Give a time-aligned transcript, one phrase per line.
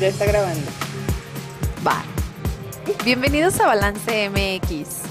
[0.00, 0.66] Ya está grabando.
[1.86, 2.02] Va.
[3.04, 5.02] Bienvenidos a Balance MX.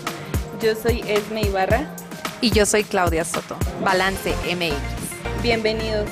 [0.61, 1.95] Yo soy Esme Ibarra.
[2.41, 3.55] Y yo soy Claudia Soto.
[3.81, 5.41] Balance MX.
[5.41, 6.09] Bienvenidos.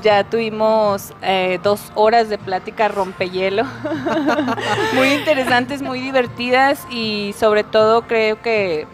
[0.02, 3.64] Ya tuvimos eh, dos horas de plática rompehielo.
[4.94, 8.86] muy interesantes, muy divertidas y sobre todo creo que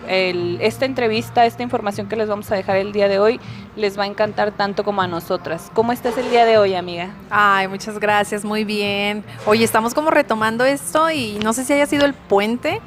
[0.61, 3.39] esta entrevista, esta información que les vamos a dejar el día de hoy,
[3.77, 5.71] les va a encantar tanto como a nosotras.
[5.75, 7.11] ¿Cómo estás el día de hoy, amiga?
[7.39, 9.23] Ay, muchas gracias, muy bien.
[9.45, 12.81] Oye, estamos como retomando esto y no sé si haya sido el puente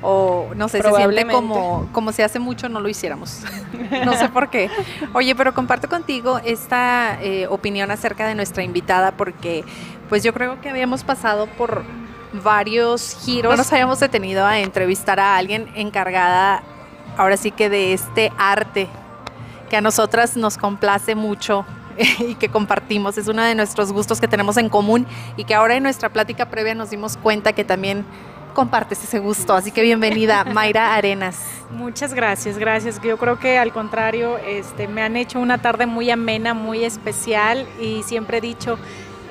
[0.00, 3.40] o no sé, se siente como, como si hace mucho no lo hiciéramos.
[4.04, 4.70] no sé por qué.
[5.12, 9.64] Oye, pero comparto contigo esta eh, opinión acerca de nuestra invitada porque
[10.08, 11.82] pues yo creo que habíamos pasado por
[12.44, 13.50] varios giros.
[13.50, 16.62] No nos habíamos detenido a entrevistar a alguien encargada
[17.16, 18.86] ahora sí que de este arte
[19.68, 21.66] que a nosotras nos complace mucho
[22.18, 23.18] y que compartimos.
[23.18, 26.48] Es uno de nuestros gustos que tenemos en común y que ahora en nuestra plática
[26.50, 28.04] previa nos dimos cuenta que también
[28.54, 29.54] compartes ese gusto.
[29.54, 31.38] Así que bienvenida, Mayra Arenas.
[31.70, 33.00] Muchas gracias, gracias.
[33.02, 37.66] Yo creo que al contrario, este, me han hecho una tarde muy amena, muy especial
[37.80, 38.78] y siempre he dicho,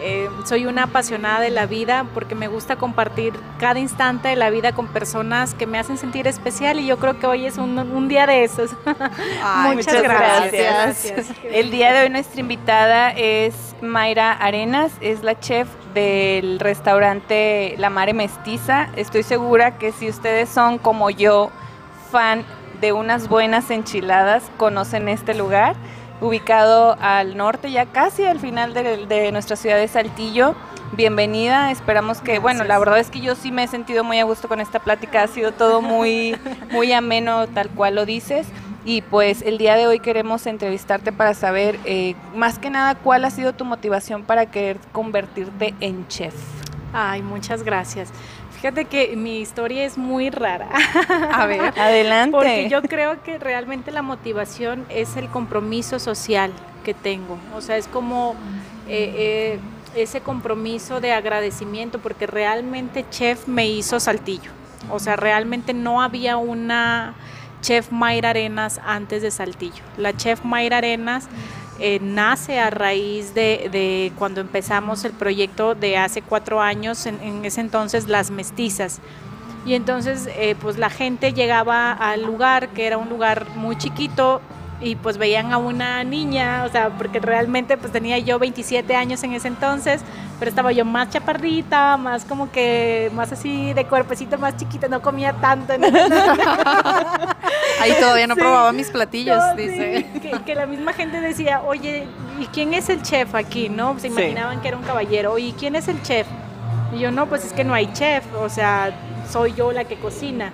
[0.07, 4.51] eh, soy una apasionada de la vida porque me gusta compartir cada instante de la
[4.51, 8.07] vida con personas que me hacen sentir especial y yo creo que hoy es un,
[8.07, 8.69] día de esos.
[9.73, 11.31] muchas, gracias.
[11.43, 17.89] El día de hoy nuestra invitada es Mayra Arenas, es la chef del restaurante La
[17.89, 18.89] Mare Mestiza.
[18.95, 21.49] Estoy segura que si ustedes son como yo,
[22.11, 22.45] fan
[22.79, 25.75] de unas buenas enchiladas, conocen este lugar
[26.21, 30.55] ubicado al norte, ya casi al final de, nuestra ciudad de Saltillo.
[30.93, 34.23] Bienvenida, esperamos que, bueno, la verdad es que yo sí me he sentido muy a
[34.23, 36.37] gusto con esta plática, ha sido todo muy,
[36.71, 38.47] muy ameno, tal cual lo dices.
[38.85, 43.25] Y pues el día de hoy queremos entrevistarte para saber, eh, más que nada, cuál
[43.25, 46.35] ha sido tu motivación para querer convertirte en chef.
[46.93, 48.09] Ay, muchas gracias.
[48.65, 50.69] Fíjate que mi historia es muy rara.
[51.31, 52.31] A ver, adelante.
[52.31, 56.51] Porque yo creo que realmente la motivación es el compromiso social
[56.83, 57.37] que tengo.
[57.55, 58.33] O sea, es como
[58.87, 59.59] eh,
[59.95, 64.49] eh, ese compromiso de agradecimiento, porque realmente Chef me hizo Saltillo.
[64.89, 67.13] O sea, realmente no había una
[67.61, 69.83] Chef Mayra Arenas antes de Saltillo.
[69.95, 71.29] La Chef Mayra Arenas
[71.79, 77.61] eh, nace a raíz de, cuando empezamos el proyecto de hace cuatro años, en, ese
[77.61, 78.99] entonces las mestizas.
[79.65, 84.41] Y entonces eh, pues la gente llegaba al lugar, que era un lugar muy chiquito,
[84.85, 89.23] y pues veían a una niña, o sea, porque realmente pues tenía yo 27 años
[89.23, 90.01] en ese entonces,
[90.37, 95.01] pero estaba yo más chaparrita, más como que, más así de cuerpecito más chiquita, no
[95.01, 95.73] comía tanto.
[97.81, 100.05] Ahí todavía no probaba mis platillos, dice.
[100.45, 102.05] que, la misma gente decía, oye,
[102.39, 103.69] ¿y quién es el chef aquí?
[103.69, 103.97] ¿No?
[103.97, 106.27] Se imaginaban que era un caballero, ¿y quién es el chef?
[106.93, 108.91] Y yo, no, pues es que no hay chef, o sea,
[109.31, 110.53] soy yo la que cocina.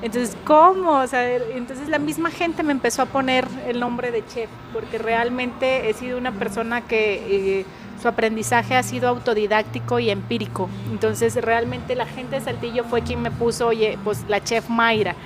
[0.00, 0.92] Entonces, ¿cómo?
[0.92, 4.98] O sea, entonces la misma gente me empezó a poner el nombre de chef, porque
[4.98, 7.66] realmente he sido una persona que eh,
[8.00, 10.68] su aprendizaje ha sido autodidáctico y empírico.
[10.90, 15.16] Entonces, realmente la gente de Saltillo fue quien me puso, oye, pues la chef Mayra.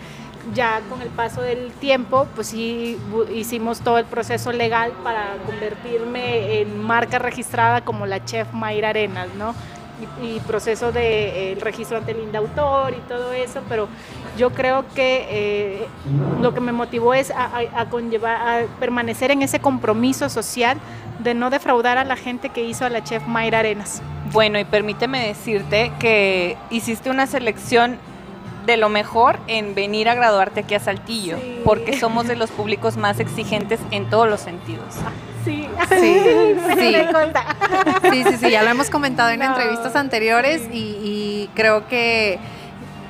[0.55, 2.99] Ya con el paso del tiempo, pues sí
[3.33, 9.28] hicimos todo el proceso legal para convertirme en marca registrada como la chef Mayra Arenas,
[9.39, 9.54] ¿no?
[10.23, 13.89] Y, proceso de eh, registro ante el indautor y todo eso, pero
[14.37, 15.87] yo creo que eh,
[16.41, 20.78] lo que me motivó es a, conllevar, a permanecer en ese compromiso social
[21.21, 24.03] de no defraudar a la gente que hizo a la chef Mayra Arenas.
[24.33, 27.98] Bueno, y permíteme decirte que hiciste una selección
[28.66, 32.97] de lo mejor en venir a graduarte aquí a Saltillo, porque somos de los públicos
[32.97, 34.97] más exigentes en todos los sentidos.
[35.44, 35.97] Sí, sí,
[36.78, 36.97] sí.
[38.10, 42.39] sí, sí, sí, ya lo hemos comentado en entrevistas anteriores y, creo que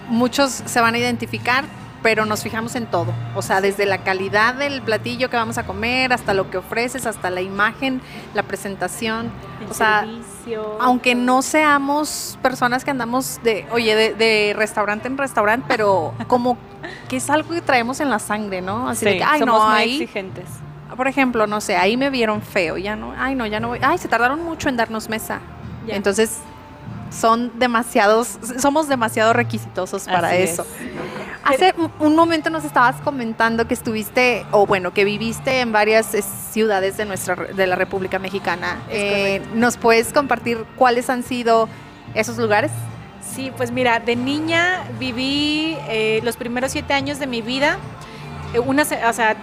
[0.09, 1.65] muchos se van a identificar
[2.03, 3.15] pero nos fijamos en todo.
[3.37, 7.07] O sea, desde la calidad del platillo que vamos a comer, hasta lo que ofreces,
[7.07, 8.01] hasta la imagen,
[8.35, 9.31] la presentación.
[9.71, 10.05] o sea,
[10.81, 16.59] aunque no seamos personas que andamos de, oye, de, restaurante en restaurante, pero como
[17.09, 18.89] que es algo que traemos en la sangre, ¿no?
[18.89, 20.47] Así de que, ay, somos no, muy exigentes.
[20.97, 23.79] Por ejemplo, no sé, ahí me vieron feo, ya no, ay, no, ya no voy,
[23.83, 25.41] ay, se tardaron mucho en darnos mesa.
[25.89, 26.39] Entonces,
[27.11, 30.67] son demasiados, somos demasiado requisitosos para eso.
[31.45, 36.23] Hace un momento nos estabas comentando que estuviste, o bueno, que viviste en varias eh,
[36.23, 38.81] ciudades de nuestra de la República Mexicana.
[38.91, 41.69] Eh, ¿Nos puedes compartir cuáles han sido
[42.15, 42.71] esos lugares?
[43.35, 47.79] Sí, pues mira, de niña viví eh, los primeros siete años de mi vida,
[48.65, 49.37] una, o sea,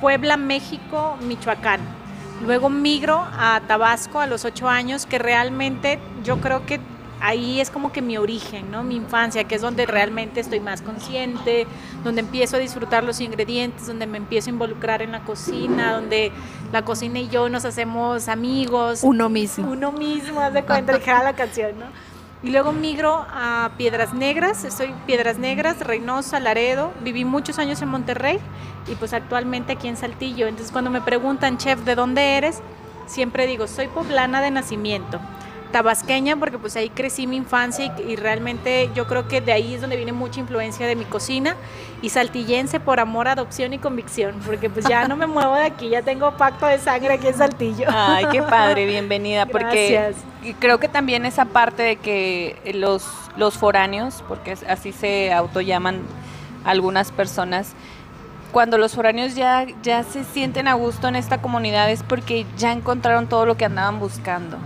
[0.00, 1.80] Puebla, México, Michoacán.
[2.44, 6.80] Luego migro a Tabasco a los ocho años, que realmente yo creo que
[7.20, 8.84] ahí es como que mi origen, ¿no?
[8.84, 11.66] Mi infancia, que es donde realmente estoy más consciente,
[12.04, 16.32] donde empiezo a disfrutar los ingredientes, donde me empiezo a involucrar en la cocina, donde
[16.72, 19.00] la cocina y yo nos hacemos amigos.
[19.02, 19.70] Uno mismo.
[19.70, 21.86] Uno mismo, haz de cuenta, la canción, ¿no?
[22.40, 27.88] Y luego migro a Piedras Negras, estoy Piedras Negras, Reynosa, Laredo, viví muchos años en
[27.88, 28.38] Monterrey
[28.86, 30.46] y pues actualmente aquí en Saltillo.
[30.46, 32.60] Entonces cuando me preguntan, chef, ¿de dónde eres?
[33.06, 35.18] Siempre digo, soy poblana de nacimiento,
[35.68, 39.80] tabasqueña porque pues ahí crecí mi infancia y, realmente yo creo que de ahí es
[39.80, 41.56] donde viene mucha influencia de mi cocina
[42.02, 45.88] y saltillense por amor, adopción y convicción, porque pues ya no me muevo de aquí,
[45.88, 47.86] ya tengo pacto de sangre aquí en Saltillo.
[47.90, 50.14] Ay, qué padre, bienvenida, porque
[50.58, 53.04] creo que también esa parte de que los,
[53.36, 56.02] los foráneos, porque así se autollaman
[56.64, 57.74] algunas personas,
[58.52, 62.72] cuando los foráneos ya, ya se sienten a gusto en esta comunidad es porque ya
[62.72, 64.56] encontraron todo lo que andaban buscando.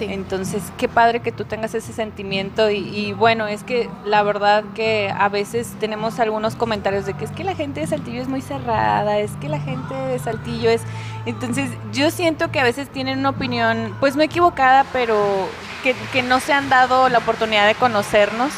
[0.00, 5.12] Entonces, qué padre que tú tengas ese sentimiento y, bueno, es que la verdad que
[5.16, 8.40] a veces tenemos algunos comentarios de que es que la gente de Saltillo es muy
[8.40, 10.82] cerrada, es que la gente de Saltillo es...
[11.26, 15.48] Entonces, yo siento que a veces tienen una opinión, pues no equivocada, pero
[15.82, 18.52] que, que no se han dado la oportunidad de conocernos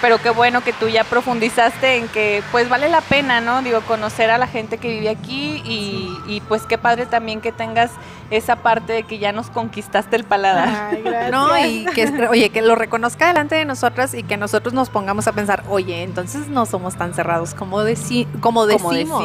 [0.00, 3.62] pero qué bueno que tú ya profundizaste en que pues vale la pena, ¿no?
[3.62, 7.90] Digo, conocer a la gente que vive aquí y, pues qué padre también que tengas
[8.30, 10.98] esa parte de que ya nos conquistaste el paladar.
[11.30, 15.26] no, y que, oye, que lo reconozca delante de nosotras y que nosotros nos pongamos
[15.26, 19.24] a pensar, oye, entonces no somos tan cerrados como, deci como decimos.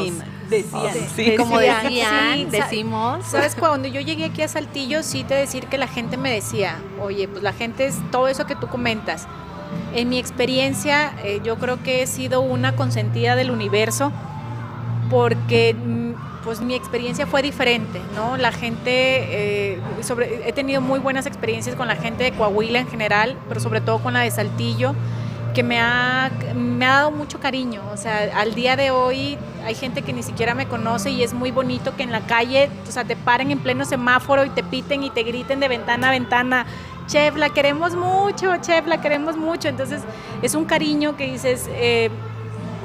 [0.49, 3.25] Decían, sí, como decían, decimos.
[3.25, 3.55] ¿Sabes?
[3.55, 7.29] Cuando yo llegué aquí a Saltillo, sí te decir que la gente me decía, oye,
[7.29, 9.27] pues la gente es todo eso que tú comentas
[9.93, 14.11] en mi experiencia, eh, yo creo que he sido una consentida del universo
[15.09, 16.13] porque mm,
[16.43, 18.37] pues mi experiencia fue diferente, ¿no?
[18.37, 22.87] La gente, eh, sobre, he tenido muy buenas experiencias con la gente de Coahuila en
[22.87, 24.95] general, pero sobre todo con la de Saltillo,
[25.53, 27.81] que me ha, me ha dado mucho cariño.
[27.93, 31.33] O sea, al día de hoy hay gente que ni siquiera me conoce y es
[31.33, 34.63] muy bonito que en la calle, o sea, te paren en pleno semáforo y te
[34.63, 36.65] piten y te griten de ventana a ventana
[37.11, 39.67] chef, la queremos mucho, chef, la queremos mucho.
[39.67, 40.01] Entonces
[40.41, 42.09] es un cariño que dices, eh,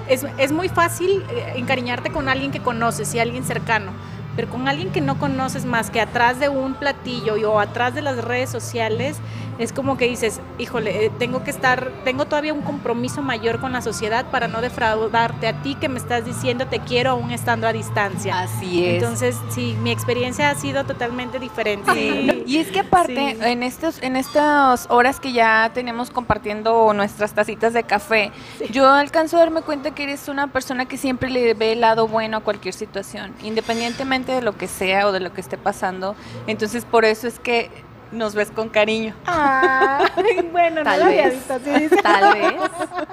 [0.09, 3.93] es, es, muy fácil eh, encariñarte con alguien que conoces y alguien cercano
[4.37, 8.03] pero con alguien que no conoces más que atrás de un platillo o atrás de
[8.03, 9.19] las redes sociales,
[9.59, 13.73] es como que dices, híjole, eh, tengo que estar, tengo todavía un compromiso mayor con
[13.73, 17.67] la sociedad para no defraudarte a ti que me estás diciendo te quiero aún estando
[17.67, 18.41] a distancia.
[18.41, 19.03] Así es.
[19.03, 22.45] Entonces, sí, mi experiencia ha sido totalmente diferente.
[22.47, 27.73] Y es que aparte, en, estos, en estas horas que ya tenemos compartiendo nuestras tacitas
[27.73, 28.33] de café,
[28.71, 32.09] yo alcanzo a darme cuenta que eres una persona que siempre le ve el lado
[32.09, 36.15] bueno a cualquier situación, independientemente de lo que sea o de lo que esté pasando.
[36.47, 37.71] Entonces por eso es que
[38.13, 39.15] nos ves con cariño.
[40.53, 41.47] bueno, Tal no vez.
[41.47, 42.55] Tal vez.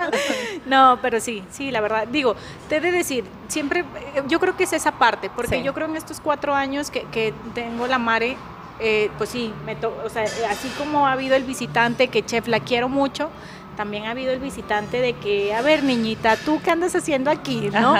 [0.65, 2.07] no, pero sí, sí, la verdad.
[2.07, 2.35] Digo,
[2.69, 5.87] te he de decir, siempre, eh, yo creo que es esa parte, porque yo creo
[5.87, 8.37] en estos cuatro años que, que tengo la Mare,
[8.79, 12.59] eh, pues sí, me o sea, así como ha habido el visitante, que chef la
[12.59, 13.29] quiero mucho,
[13.75, 17.69] también ha habido el visitante de que, a ver, niñita, ¿tú qué andas haciendo aquí?
[17.71, 17.95] ¿no?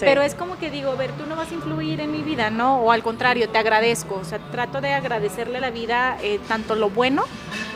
[0.00, 2.50] Pero es como que digo, a ver, tú no vas a influir en mi vida,
[2.50, 2.78] ¿no?
[2.78, 4.16] O al contrario, te agradezco.
[4.16, 7.24] O sea, trato de agradecerle a la vida eh, tanto lo bueno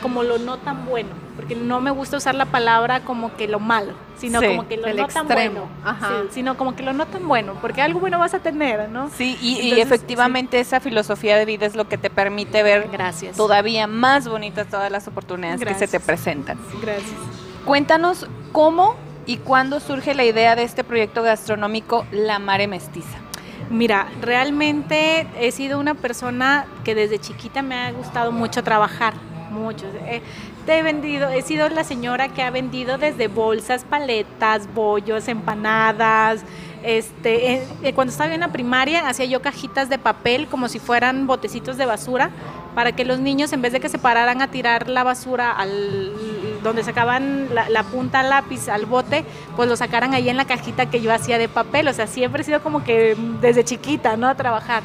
[0.01, 1.09] como lo no tan bueno.
[1.35, 4.93] Porque no me gusta usar la palabra como que lo malo, sino como que lo
[4.93, 5.67] no tan bueno.
[6.29, 9.09] sino como que lo no tan bueno, porque algo bueno vas a tener, ¿no?
[9.09, 13.35] Sí, y, efectivamente esa filosofía de vida es lo que te permite ver Gracias.
[13.35, 16.59] todavía más bonitas todas las oportunidades que se te presentan.
[16.81, 17.42] Gracias.
[17.65, 23.19] Cuéntanos cómo y cuándo surge la idea de este proyecto gastronómico La Mare Mestiza.
[23.69, 29.13] Mira, realmente he sido una persona que desde chiquita me ha gustado mucho trabajar,
[29.49, 29.85] mucho.
[30.67, 36.41] He vendido, he sido la señora que ha vendido desde bolsas, paletas, bollos, empanadas.
[36.83, 40.79] Este, eh, eh, cuando estaba en la primaria hacía yo cajitas de papel como si
[40.79, 42.29] fueran botecitos de basura
[42.75, 46.11] para que los niños en vez de que se pararan a tirar la basura al
[46.63, 49.25] donde sacaban la, la, punta lápiz al bote,
[49.55, 51.87] pues lo sacaran ahí en la cajita que yo hacía de papel.
[51.89, 54.27] O sea, siempre he sido como que desde chiquita, ¿no?
[54.27, 54.81] A trabajar.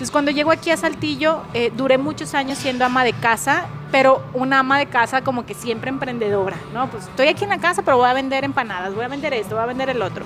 [0.00, 4.22] Entonces, cuando llego aquí a Saltillo, eh, duré muchos años siendo ama de casa, pero
[4.32, 6.88] una ama de casa como que siempre emprendedora, ¿no?
[6.88, 9.56] Pues estoy aquí en la casa, pero voy a vender empanadas, voy a vender esto,
[9.56, 10.24] voy a vender el otro.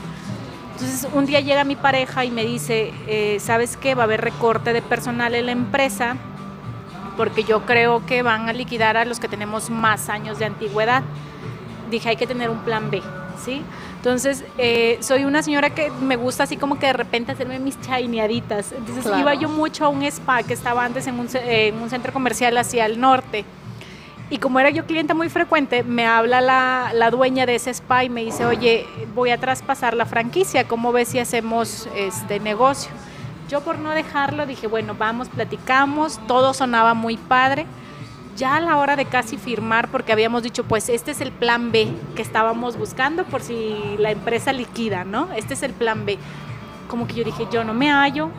[0.75, 3.95] Entonces, un día llega mi pareja y me dice, eh, ¿sabes qué?
[3.95, 6.19] Va a haber recorte de personal en la empresa
[7.17, 11.03] porque yo creo que van a liquidar a los que tenemos más años de antigüedad.
[11.91, 13.03] Dije, hay que tener un plan B,
[13.45, 13.63] ¿sí?
[13.97, 17.81] Entonces, eh, soy una señora que me gusta así como que de repente hacerme mis
[17.81, 18.73] chaineaditas.
[18.73, 22.13] Entonces, iba yo mucho a un spa que estaba antes en un, en un, centro
[22.13, 23.47] comercial hacia el norte.
[24.29, 28.05] Y como era yo cliente muy frecuente, me habla la, la, dueña de ese spa
[28.05, 32.91] y me dice, oye, voy a traspasar la franquicia, ¿cómo ves si hacemos este negocio?
[33.49, 37.67] Yo por no dejarlo dije, bueno, vamos, platicamos, todo sonaba muy padre.
[38.37, 41.71] Ya a la hora de casi firmar, porque habíamos dicho, pues este es el plan
[41.71, 45.29] B que estábamos buscando por si la empresa liquida, ¿no?
[45.37, 46.19] Este es el plan B.
[46.89, 48.31] Como que yo dije, yo no me hallo,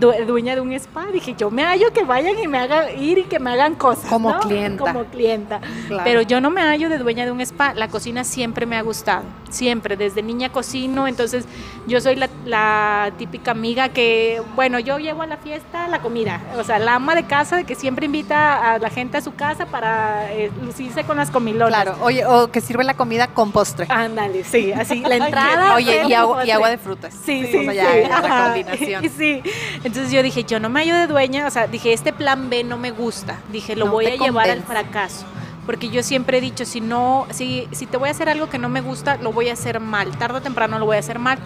[0.00, 3.24] dueña de un spa, dije, yo me hallo que vayan y me hagan ir y
[3.24, 4.08] que me hagan cosas.
[4.08, 4.84] Como clienta.
[4.84, 5.60] Como clienta.
[6.04, 8.82] Pero yo no me hallo de dueña de un spa, la cocina siempre me ha
[8.82, 11.46] gustado, siempre, desde niña cocino, entonces
[11.86, 16.64] yo soy la, típica amiga que, bueno, yo llevo a la fiesta la comida, o
[16.64, 20.32] sea, la ama de casa que siempre invita a la gente a su casa para
[20.32, 21.82] eh, lucirse con las comilonas.
[21.82, 23.86] Claro, oye, o que sirve la comida con postre.
[23.88, 25.74] Ándale, sí, así, la entrada.
[25.74, 27.14] oye, y agua, y agua, de frutas.
[27.24, 27.64] Sí, sí, sí.
[27.66, 29.02] la coordinación.
[29.12, 29.42] Sí,
[29.84, 32.62] entonces yo dije, yo no me hallo de dueña, o sea, dije, este plan B
[32.64, 35.26] no me gusta, dije, lo voy a llevar al fracaso.
[35.66, 38.58] Porque yo siempre he dicho, si no, si, si te voy a hacer algo que
[38.58, 41.18] no me gusta, lo voy a hacer mal, tarde o temprano lo voy a hacer
[41.18, 41.38] mal.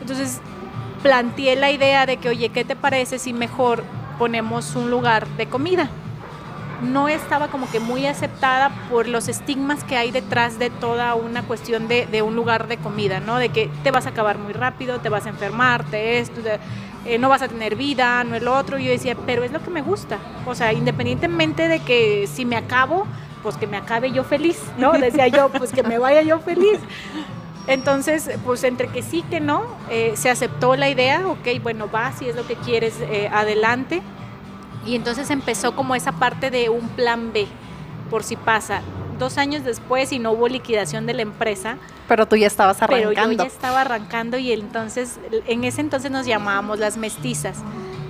[0.00, 0.40] Entonces
[1.02, 3.84] planteé la idea de que, oye, ¿qué te parece si mejor
[4.18, 5.90] ponemos un lugar de comida?
[6.82, 11.42] no estaba como que muy aceptada por los estigmas que hay detrás de toda una
[11.42, 13.36] cuestión de, de un lugar de comida, ¿no?
[13.36, 16.40] De que te vas a acabar muy rápido, te vas a enfermar, te esto,
[17.04, 18.78] eh, no vas a tener vida, no el otro.
[18.78, 20.18] Y yo decía, pero es lo que me gusta.
[20.46, 23.06] O sea, independientemente de que si me acabo,
[23.42, 24.92] pues que me acabe yo feliz, ¿no?
[24.92, 26.78] Decía yo, pues que me vaya yo feliz.
[27.66, 32.12] Entonces, pues entre que sí que no, eh, se aceptó la idea, ok, bueno, va,
[32.12, 34.00] si es lo que quieres, eh, adelante.
[34.86, 37.46] Y entonces empezó como esa parte de un plan B,
[38.10, 38.82] por si pasa.
[39.18, 41.76] Dos años después y no hubo liquidación de la empresa.
[42.06, 43.14] Pero tú ya estabas arrancando.
[43.14, 47.58] Pero yo ya estaba arrancando y entonces, en ese entonces nos llamábamos las mestizas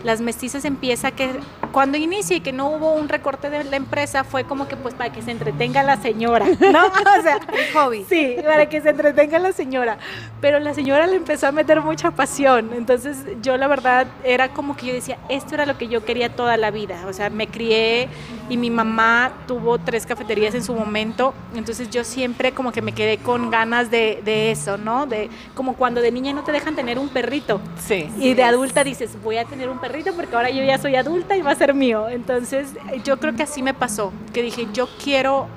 [0.05, 1.31] las mestizas empieza que
[1.73, 4.95] cuando inicia y que no hubo un recorte de la empresa fue como que pues
[4.95, 6.87] para que se entretenga la señora, ¿no?
[6.87, 8.07] O sea, el hobby.
[8.09, 9.99] Sí, para que se entretenga la señora.
[10.41, 12.71] Pero la señora le empezó a meter mucha pasión.
[12.75, 16.35] Entonces yo la verdad era como que yo decía, esto era lo que yo quería
[16.35, 17.05] toda la vida.
[17.07, 18.09] O sea, me crié
[18.49, 21.35] y mi mamá tuvo tres cafeterías en su momento.
[21.55, 25.07] Entonces yo siempre como que me quedé con ganas de, de eso, ¿no?
[25.07, 27.61] De como cuando de niña no te dejan tener un perrito.
[27.79, 28.09] Sí.
[28.19, 31.37] Y de adulta dices, voy a tener un perrito porque ahora yo ya soy adulta
[31.37, 32.09] y va a ser mío.
[32.09, 35.49] Entonces yo creo que así me pasó, que dije, yo quiero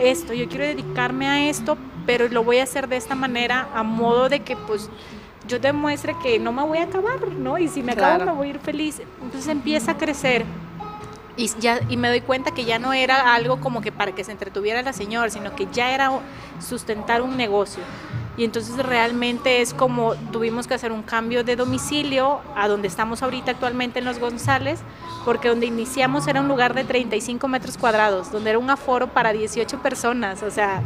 [0.00, 3.82] esto, yo quiero dedicarme a esto, pero lo voy a hacer de esta manera a
[3.82, 4.88] modo de que pues
[5.46, 7.58] yo demuestre que no me voy a acabar, ¿no?
[7.58, 9.00] Y si me acabo me voy a ir feliz.
[9.22, 10.44] Entonces empieza a crecer.
[11.36, 14.24] Y, ya, y me doy cuenta que ya no era algo como que para que
[14.24, 16.10] se entretuviera la señora, sino que ya era
[16.60, 17.82] sustentar un negocio
[18.38, 23.22] y entonces realmente es como tuvimos que hacer un cambio de domicilio a donde estamos
[23.22, 24.78] ahorita actualmente en Los González,
[25.24, 29.32] porque donde iniciamos era un lugar de 35 metros cuadrados, donde era un aforo para
[29.32, 30.82] 18 personas, o sea,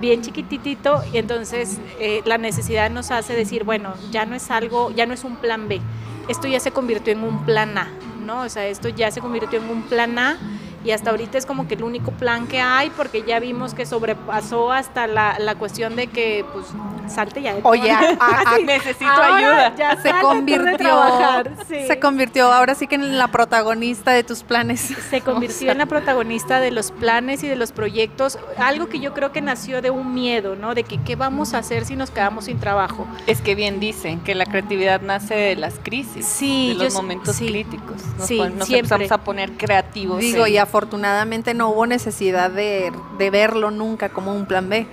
[0.00, 4.90] bien chiquititito y entonces eh, la necesidad nos hace decir, bueno, ya no es algo,
[4.90, 5.80] ya no es un plan B,
[6.26, 7.88] esto ya se convirtió en un plan A,
[8.26, 8.42] ¿no?
[8.42, 10.36] O sea, esto ya se convirtió en un plan A
[10.84, 13.86] y hasta ahorita es como que el único plan que hay porque ya vimos que
[13.86, 16.66] sobrepasó hasta la, la cuestión de que pues
[17.08, 17.56] salte ya.
[17.62, 17.94] Oye,
[18.64, 19.74] necesito ayuda.
[19.76, 21.02] Ya se convirtió,
[21.86, 24.80] se convirtió ahora sí que en la protagonista de tus planes.
[25.10, 29.14] Se convirtió en la protagonista de los planes y de los proyectos, algo que yo
[29.14, 30.74] creo que nació de un miedo, ¿no?
[30.74, 33.06] De que qué vamos a hacer si nos quedamos sin trabajo.
[33.26, 37.38] Es que bien dicen que la creatividad nace de las crisis, sí, de los momentos
[37.38, 38.02] críticos.
[38.18, 40.20] Nos, sí, nos empezamos a poner creativos.
[40.20, 44.86] Digo, y afortunadamente no hubo necesidad de, de verlo nunca como un plan B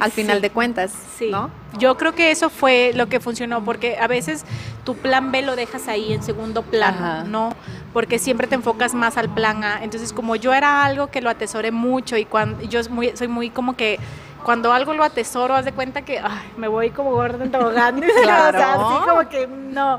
[0.00, 1.30] al final de cuentas, sí.
[1.30, 1.50] ¿no?
[1.78, 4.44] Yo creo que eso fue lo que funcionó, porque a veces
[4.84, 7.54] tu plan B lo dejas ahí en segundo plano, ¿no?
[7.92, 9.84] Porque siempre te enfocas más al plan A.
[9.84, 13.76] Entonces, como yo era algo que lo atesoré mucho y cuando yo soy muy como
[13.76, 14.00] que
[14.44, 16.20] cuando algo lo atesoro, haz de cuenta que
[16.56, 18.00] me voy como gordo en tobogán.
[18.22, 18.58] Claro.
[18.58, 19.98] o sea, así como que no.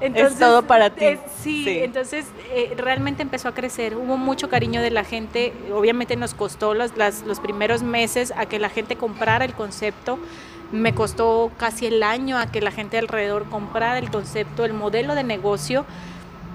[0.00, 1.18] Entonces, es todo para ti.
[1.42, 3.96] sí, entonces eh, realmente empezó a crecer.
[3.96, 5.52] Hubo mucho cariño de la gente.
[5.72, 10.18] Obviamente nos costó los, los primeros meses a que la gente comprara el concepto.
[10.72, 15.14] Me costó casi el año a que la gente alrededor comprara el concepto, el modelo
[15.14, 15.84] de negocio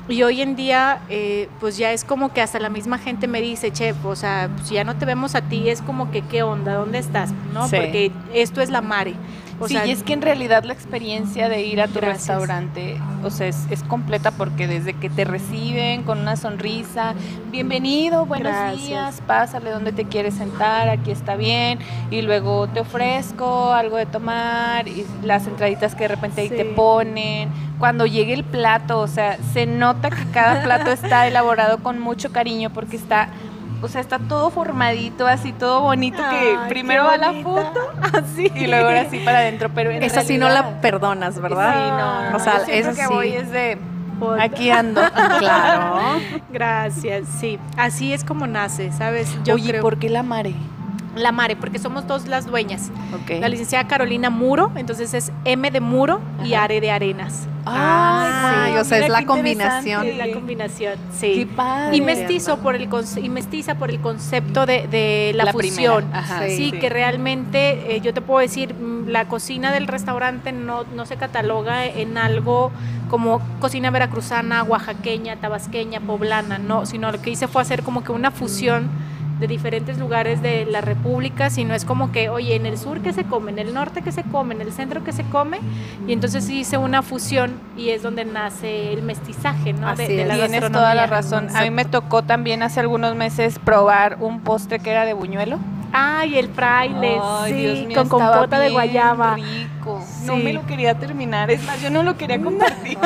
[0.08, 3.42] y hoy en día, eh, pues ya es como que hasta la misma gente me
[3.42, 6.44] dice, chef, o sea, pues ya no te vemos a ti, es como que, ¿qué
[6.44, 6.76] onda?
[6.76, 7.32] ¿Dónde estás?
[7.54, 7.62] ¿No?
[7.62, 9.16] Porque esto es la mare.
[9.60, 13.30] O sí, y es que en realidad la experiencia de ir a tu restaurante, o
[13.30, 17.14] sea, es, completa porque desde que te reciben con una sonrisa,
[17.52, 21.80] bienvenido, buenos días, pásale donde te quieres sentar, aquí está bien,
[22.12, 26.66] y luego te ofrezco algo de tomar, y las entraditas que de repente ahí te
[26.66, 32.00] ponen, cuando llegue el plato, o sea, se nota que cada plato está elaborado con
[32.00, 33.30] mucho cariño porque está
[33.82, 38.68] o sea, está todo formadito, así todo bonito, que primero va la foto, así, y
[38.68, 41.74] luego ahora sí para adentro, pero en Esa sí no la perdonas, ¿verdad?
[41.74, 43.78] Sí, no, no o sea, eso que voy es de...
[44.40, 45.02] Aquí ando.
[45.40, 46.22] claro.
[46.50, 47.60] Gracias, sí.
[47.76, 49.30] Así es como nace, ¿sabes?
[49.44, 50.56] Yo Oye, ¿por qué la mare?
[51.16, 52.92] La Mare, porque somos dos las dueñas.
[53.28, 57.48] La licenciada Carolina Muro, entonces es M de Muro y Are de Arenas.
[57.66, 60.18] Ah, sí, o sea, es la combinación.
[60.18, 61.48] la combinación, sí.
[61.92, 62.88] Y mestizo por el
[63.22, 66.06] y mestiza por el concepto de, la, fusión.
[66.48, 71.06] sí, que realmente eh, yo te puedo decir, mm, la cocina del restaurante no, no
[71.06, 72.72] se cataloga en algo
[73.10, 78.12] como cocina veracruzana, oaxaqueña, tabasqueña, poblana, no, sino lo que hice fue hacer como que
[78.12, 78.90] una fusión
[79.40, 83.14] de diferentes lugares de la República, sino es como que, oye, en el sur que
[83.14, 85.60] se come, en el norte que se come, en el centro que se come,
[86.08, 89.88] y entonces hice una fusión y es donde nace el mestizaje, ¿no?
[89.88, 91.48] Así de, la Tienes toda la razón.
[91.56, 95.60] A mí me tocó también hace algunos meses probar un postre que era de buñuelo.
[95.92, 99.38] Ay, el fraile, sí, con compota de guayaba.
[100.26, 102.98] No me lo quería terminar, es más, yo no lo quería compartir.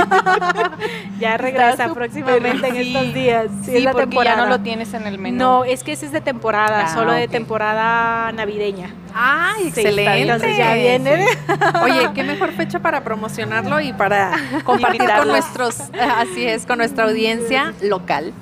[1.19, 3.47] ya regresa próximamente en estos días.
[3.63, 4.37] Sí, es la porque temporada.
[4.37, 5.37] ya no lo tienes en el menú.
[5.37, 8.93] No, es que ese es de temporada, ah, solo de temporada navideña.
[9.13, 10.21] Ay, excelente.
[10.21, 11.25] Entonces ya viene.
[11.83, 14.31] Oye, qué mejor fecha para promocionarlo y para
[14.63, 18.33] compartir con nuestros, así es, con nuestra audiencia local.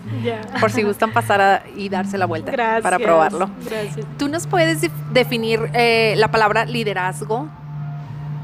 [0.60, 3.50] Por si gustan pasar y darse la vuelta para probarlo.
[3.66, 4.06] Gracias.
[4.18, 7.48] ¿Tú nos puedes definir eh, la palabra liderazgo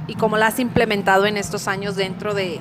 [0.07, 2.59] y cómo la has implementado en estos años dentro de,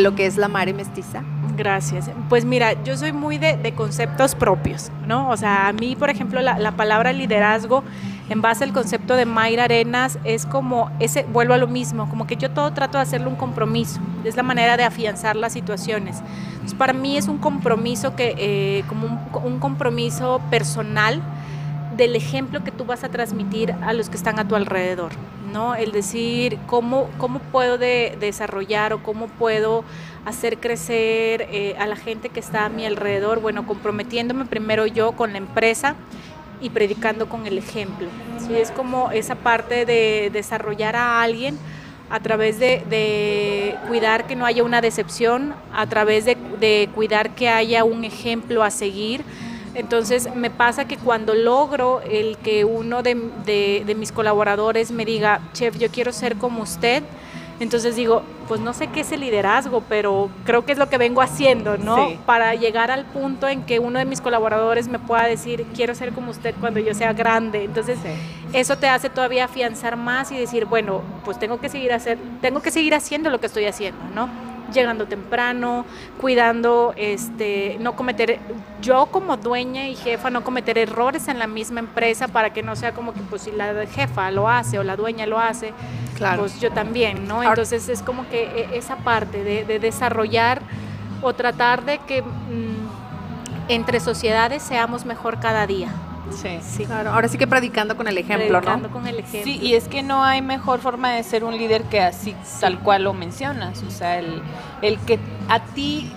[0.00, 1.22] lo que es la mare mestiza?
[1.56, 2.10] Gracias.
[2.28, 5.30] Pues mira, yo soy muy de, conceptos propios, ¿no?
[5.30, 7.82] O sea, a mí, por ejemplo, la, palabra liderazgo,
[8.28, 12.26] en base al concepto de Mayra Arenas, es como, ese, vuelvo a lo mismo, como
[12.26, 16.18] que yo todo trato de hacerlo un compromiso, es la manera de afianzar las situaciones.
[16.52, 19.06] Entonces, para mí es un compromiso que, eh, como
[19.44, 21.22] un compromiso personal,
[21.96, 25.12] del ejemplo que tú vas a transmitir a los que están a tu alrededor,
[25.52, 25.74] ¿no?
[25.74, 29.84] El decir cómo, cómo puedo desarrollar o cómo puedo
[30.24, 35.12] hacer crecer eh, a la gente que está a mi alrededor, bueno, comprometiéndome primero yo
[35.12, 35.94] con la empresa
[36.60, 38.08] y predicando con el ejemplo.
[38.38, 38.54] ¿sí?
[38.54, 41.58] Es como esa parte de desarrollar a alguien
[42.10, 47.48] a través de, cuidar que no haya una decepción, a través de, de cuidar que
[47.48, 49.24] haya un ejemplo a seguir,
[49.76, 53.14] entonces me pasa que cuando logro el que uno de,
[53.94, 57.02] mis colaboradores me diga, chef, yo quiero ser como usted,
[57.60, 60.96] entonces digo, pues no sé qué es el liderazgo, pero creo que es lo que
[60.96, 62.14] vengo haciendo, ¿no?
[62.24, 66.12] Para llegar al punto en que uno de mis colaboradores me pueda decir, quiero ser
[66.12, 67.64] como usted cuando yo sea grande.
[67.64, 67.98] Entonces,
[68.54, 72.62] eso te hace todavía afianzar más y decir, bueno, pues tengo que seguir hacer, tengo
[72.62, 74.55] que seguir haciendo lo que estoy haciendo, ¿no?
[74.72, 75.84] Llegando temprano,
[76.20, 78.38] cuidando, este, no cometer,
[78.82, 82.76] yo como dueña y jefa, no cometer errores en la misma empresa para que no
[82.76, 85.72] sea como que pues si la jefa lo hace o la dueña lo hace,
[86.36, 87.42] pues yo también, ¿no?
[87.42, 90.62] Entonces es como que e, esa parte de, desarrollar
[91.22, 95.90] o tratar de que mm, entre sociedades seamos mejor cada día.
[96.30, 96.84] Sí, sí.
[96.84, 99.44] Claro, ahora sí que predicando con el ejemplo, predicando con el ejemplo.
[99.44, 102.78] Sí, y es que no hay mejor forma de ser un líder que así, tal
[102.80, 103.82] cual lo mencionas.
[103.82, 104.42] O sea, el,
[104.82, 106.12] el que a ti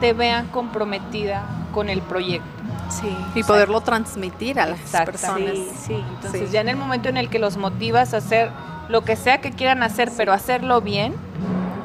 [0.00, 2.46] te vean comprometida con el proyecto.
[2.88, 3.14] Sí.
[3.34, 5.54] Y poderlo transmitir a las personas.
[5.54, 6.04] Sí, sí.
[6.14, 8.50] Entonces, ya en el momento en el que los motivas a hacer
[8.88, 11.14] lo que sea que quieran hacer, pero hacerlo bien,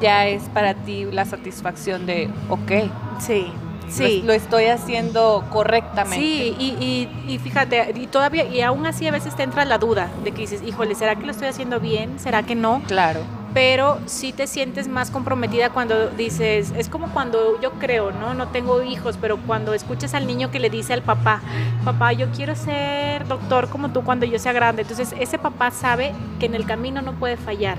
[0.00, 2.90] ya es para ti la satisfacción de, ok.
[3.18, 3.52] Sí.
[3.92, 4.22] Sí.
[4.24, 6.16] Lo, estoy haciendo correctamente.
[6.16, 10.10] Sí, y, y, fíjate, y todavía, y aún así a veces te entra la duda
[10.24, 12.18] de que dices, híjole, ¿será que lo estoy haciendo bien?
[12.18, 12.82] ¿Será que no?
[12.86, 13.20] Claro.
[13.54, 18.32] pero sí te sientes más comprometida cuando dices, es como cuando yo creo, ¿no?
[18.32, 21.42] No tengo hijos, pero cuando escuchas al niño que le dice al papá,
[21.84, 24.82] papá, yo quiero ser doctor como tú cuando yo sea grande.
[24.82, 27.76] Entonces ese papá sabe que en el camino no puede fallar,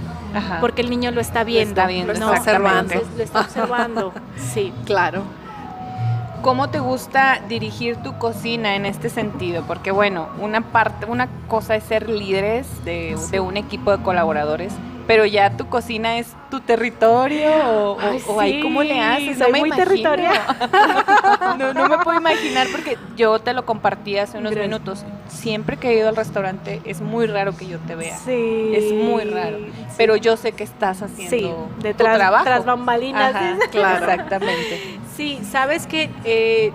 [0.62, 2.93] porque el niño lo está viendo, lo está, está observando.
[3.17, 4.71] Lo está observando, sí.
[4.86, 5.23] Claro.
[6.43, 9.63] ¿Cómo te gusta dirigir tu cocina en este sentido?
[9.65, 14.73] Porque bueno, una parte, una cosa es ser líderes de, de un equipo de colaboradores,
[15.08, 17.50] pero ya tu cocina es tu territorio
[17.98, 19.38] o, ahí cómo le haces.
[19.38, 20.30] No me muy territorio.
[21.58, 25.06] no, no me puedo imaginar porque yo te lo compartí hace unos minutos.
[25.28, 28.18] Siempre que he ido al restaurante es muy raro que yo te vea.
[28.18, 28.72] Sí.
[28.74, 29.58] Es muy raro.
[29.98, 32.46] Pero yo sé que estás haciendo detrás, tu trabajo.
[32.46, 33.34] Tras bambalinas.
[33.72, 34.06] claro.
[34.06, 35.00] Exactamente.
[35.13, 36.72] Sí, sabes que eh,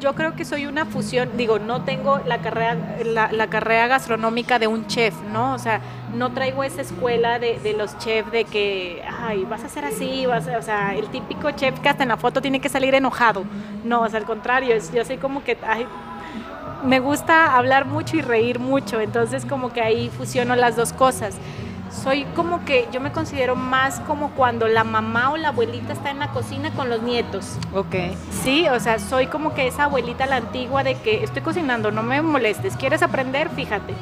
[0.00, 4.66] yo creo que soy una fusión, digo, no tengo la carrera, la, carrera gastronómica de
[4.66, 5.54] un chef, ¿no?
[5.54, 5.80] O sea,
[6.14, 10.48] no traigo esa escuela de, los chefs de que, ay, vas a hacer así, vas
[10.48, 13.44] a, o sea, el típico chef que hasta en la foto tiene que salir enojado.
[13.84, 15.86] No, o sea, al contrario, yo soy como que, ay,
[16.82, 21.36] me gusta hablar mucho y reír mucho, entonces como que ahí fusiono las dos cosas
[21.90, 26.10] soy como que yo me considero más como cuando la mamá o la abuelita está
[26.10, 27.56] en la cocina con los nietos.
[27.74, 27.94] Ok.
[28.42, 32.02] Sí, o sea, soy como que esa abuelita la antigua de que estoy cocinando, no
[32.02, 33.50] me molestes, ¿quieres aprender?
[33.50, 33.94] Fíjate.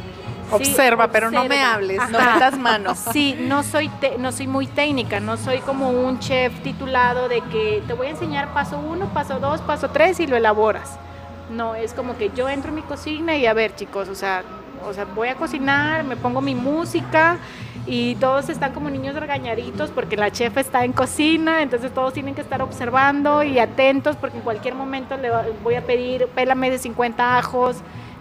[0.50, 2.98] observa, pero no me hables, no metas manos.
[3.12, 7.82] Sí, no soy, no soy muy técnica, no soy como un chef titulado de que
[7.86, 10.98] te voy a enseñar paso uno, paso dos, paso tres y lo elaboras.
[11.50, 14.42] No, es como que yo entro en mi cocina y a ver, chicos, o sea,
[14.86, 17.38] o sea, voy a cocinar, me pongo mi música
[17.88, 22.34] y todos están como niños regañaditos porque la chef está en cocina, entonces todos tienen
[22.34, 25.30] que estar observando y atentos porque en cualquier momento le
[25.64, 27.78] voy a pedir, pélame de 50 ajos,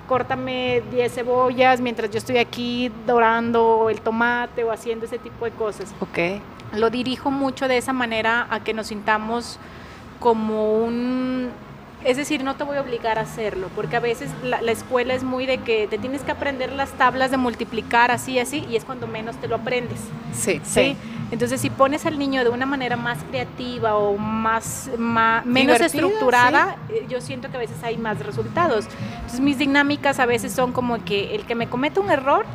[0.08, 5.52] córtame 10 cebollas mientras yo estoy aquí dorando el tomate o haciendo ese tipo de
[5.52, 5.94] cosas.
[6.00, 6.42] Ok.
[6.74, 9.60] Lo dirijo mucho de esa manera a que nos sintamos
[10.20, 11.50] como un
[12.08, 15.24] es decir, no te voy a obligar a hacerlo, porque a veces la, escuela es
[15.24, 18.86] muy de que te tienes que aprender las tablas de multiplicar así, así, y es
[18.86, 20.00] cuando menos te lo aprendes.
[20.32, 20.96] Sí, sí.
[21.32, 24.90] Entonces, si pones al niño de una manera más creativa o más,
[25.44, 28.86] menos estructurada, eh, yo siento que a veces hay más resultados.
[29.16, 32.46] Entonces, mis dinámicas a veces son como que el que me comete un error,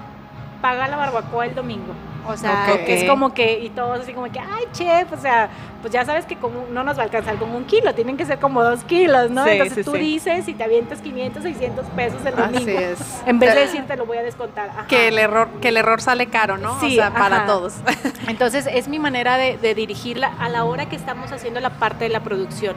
[0.62, 1.92] paga la barbacoa el domingo.
[2.26, 5.50] O sea, que es como que, y todos así como que, ay, chef, o sea,
[5.82, 8.24] pues ya sabes que como no nos va a alcanzar como un kilo, tienen que
[8.24, 9.46] ser como dos kilos, ¿no?
[9.46, 12.58] Entonces tú dices y te avientas 500, 600 pesos el domingo.
[12.58, 13.22] Así es.
[13.26, 14.86] En vez de decirte lo voy a descontar.
[14.86, 16.78] Que el error que el error sale caro, ¿no?
[16.80, 17.74] Sí, o sea, para todos.
[18.28, 22.10] Entonces es mi manera de, dirigirla a la hora que estamos haciendo la parte de
[22.10, 22.76] la producción.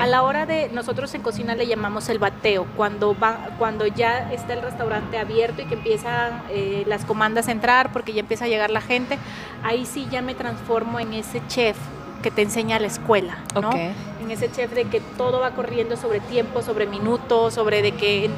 [0.00, 4.32] A la hora de, nosotros en cocina le llamamos el bateo, cuando, va, cuando ya
[4.32, 8.44] está el restaurante abierto y que empiezan eh, las comandas a entrar porque ya empieza
[8.44, 9.18] a llegar la gente,
[9.62, 11.76] ahí sí ya me transformo en ese chef
[12.22, 13.70] que te enseña la escuela, ¿no?
[13.72, 18.28] En ese chef de que todo va corriendo sobre tiempo, sobre minutos, sobre de que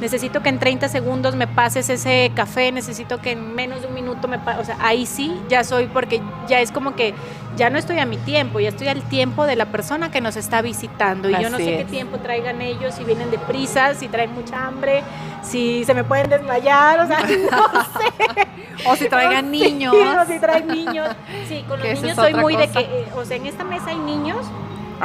[0.00, 3.94] necesito que en 30 segundos me pases ese café, necesito que en menos de un
[3.94, 7.14] minuto me pases, o sea, ahí sí ya soy porque ya es como que
[7.56, 10.36] ya no estoy a mi tiempo, ya estoy al tiempo de la persona que nos
[10.36, 14.08] está visitando y yo no sé qué tiempo traigan ellos, si vienen de prisa, si
[14.08, 15.02] traen mucha hambre,
[15.42, 17.18] si se me pueden desmayar, o sea,
[17.50, 18.88] no sé.
[18.88, 19.94] o si traigan niños.
[19.94, 21.08] o si traen niños.
[21.48, 23.98] Sí, con los niños soy muy de que, eh, o sea, en esta mesa hay
[23.98, 24.46] niños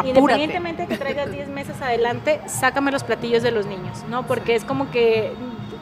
[0.04, 4.26] Independientemente de que traigas 10 meses adelante, sácame los platillos de los niños, ¿no?
[4.26, 5.34] Porque es como que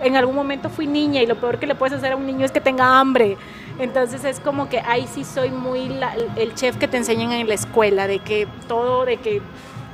[0.01, 2.45] en algún momento fui niña y lo peor que le puedes hacer a un niño
[2.45, 3.37] es que tenga hambre.
[3.79, 5.89] Entonces es como que ahí sí soy muy
[6.35, 9.41] el chef que te enseñan en la escuela, de que todo, de que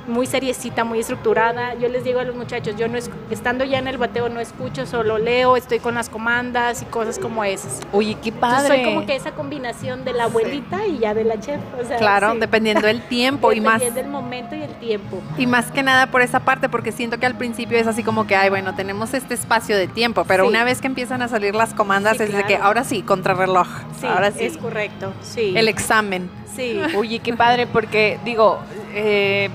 [0.08, 1.74] muy seriecita, muy estructurada.
[1.74, 2.98] Yo les digo a los muchachos, yo no
[3.30, 7.18] estando ya en el bateo no escucho, solo leo, estoy con las comandas y cosas
[7.18, 7.80] como esas.
[7.92, 8.68] Oye, qué padre.
[8.68, 11.60] soy como que esa combinación de la abuelita y ya de la chef.
[11.98, 13.80] claro, dependiendo del tiempo y más.
[13.80, 15.22] Dependiendo del momento y el tiempo.
[15.36, 18.26] Y más que nada por esa parte, porque siento que al principio es así como
[18.26, 21.54] que, ay, bueno, tenemos este espacio de tiempo, pero una vez que empiezan a salir
[21.54, 23.68] las comandas es de que ahora sí, contrarreloj.
[24.00, 24.44] Sí, ahora sí.
[24.44, 25.52] Es correcto, sí.
[25.56, 26.30] El examen.
[26.54, 26.80] Sí.
[26.96, 28.58] Oye, qué padre, porque digo,
[28.92, 29.48] eh,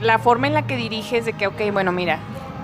[0.00, 2.18] la forma en la que diriges de que, ok, bueno, mira,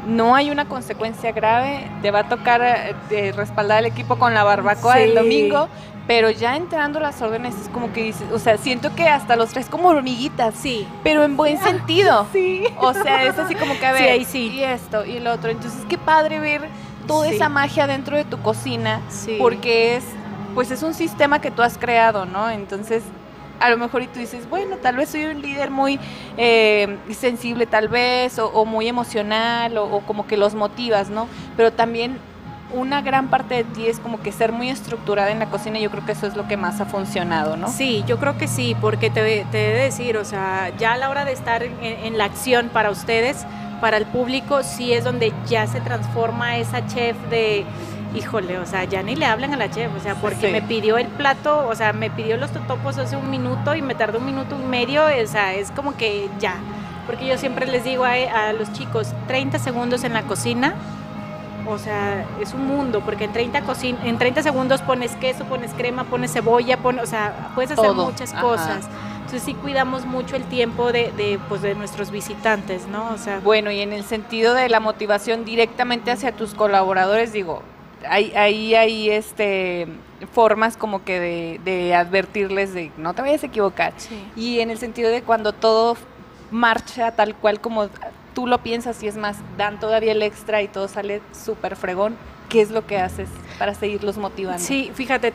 [0.07, 2.63] no hay una consecuencia grave, te va a tocar
[3.11, 5.69] eh, respaldar el equipo con la barbacoa el domingo,
[6.07, 9.51] pero ya entrando las órdenes es como que dices, o sea, siento que hasta los
[9.51, 12.27] tres como hormiguitas, sí, pero en buen sentido.
[12.33, 12.65] Sí.
[12.79, 15.51] O sea, es así como que a ver, sí, y esto y el otro.
[15.51, 16.69] Entonces, qué padre ver
[17.07, 19.01] toda esa magia dentro de tu cocina,
[19.39, 20.05] porque es
[20.57, 22.49] pues es un sistema que tú has creado, ¿no?
[22.49, 23.03] Entonces,
[23.61, 25.99] a lo mejor y tú dices, bueno, tal vez soy un líder muy
[26.37, 31.29] eh, sensible tal vez, o, muy emocional, o, como que los motivas, ¿no?
[31.57, 32.19] Pero también
[32.75, 35.83] una gran parte de ti es como que ser muy estructurada en la cocina y
[35.83, 37.69] yo creo que eso es lo que más ha funcionado, ¿no?
[37.69, 40.97] Sí, yo creo que sí, porque te, te he de decir, o sea, ya a
[40.97, 43.47] la hora de estar en, la acción para ustedes,
[43.81, 47.65] para el público, sí es donde ya se transforma esa chef de
[48.17, 50.99] híjole, o sea, ya ni le hablan a la chef, o sea, porque me pidió
[50.99, 54.27] el plato, o sea, me pidió los totopos hace un minuto y me tardó un
[54.27, 56.57] minuto y medio, o sea, es como que ya,
[57.07, 60.75] porque yo siempre les digo a, a los chicos, 30 segundos en la cocina
[61.69, 63.63] o sea, es un mundo, porque en 30,
[64.05, 68.33] en 30 segundos pones queso, pones crema, pones cebolla, pones, o sea, puedes hacer muchas
[68.35, 68.89] cosas.
[69.17, 73.11] Entonces sí cuidamos mucho el tiempo de, de, pues, de nuestros visitantes, ¿no?
[73.13, 77.63] O sea, bueno, y en el sentido de la motivación directamente hacia tus colaboradores, digo,
[78.09, 79.87] ahí hay, hay, este
[80.33, 83.93] formas como que de, de, advertirles de no te vayas a equivocar.
[84.35, 85.97] Y en el sentido de cuando todo
[86.51, 87.89] marcha tal cual como
[88.35, 92.17] tú lo piensas y es más, dan todavía el extra y todo sale súper fregón,
[92.49, 93.29] ¿qué es lo que haces
[93.59, 94.63] para seguirlos motivando?
[94.63, 95.33] Sí, fíjate,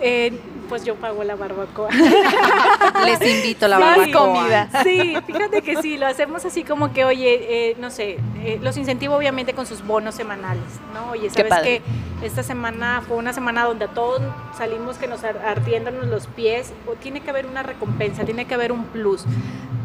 [0.00, 1.90] eh, pues yo pago la barbacoa.
[3.04, 4.68] Les invito a la barbacoa.
[4.82, 8.76] Sí, fíjate que sí, lo hacemos así como que, oye, eh, no sé, eh, los
[8.76, 11.10] incentivo obviamente con sus bonos semanales, ¿no?
[11.10, 11.82] Oye, ¿sabes que
[12.22, 14.22] esta semana fue una semana donde a todos
[14.56, 16.72] salimos que nos ardiéndonos los pies?
[16.86, 19.24] O tiene que haber una recompensa, tiene que haber un plus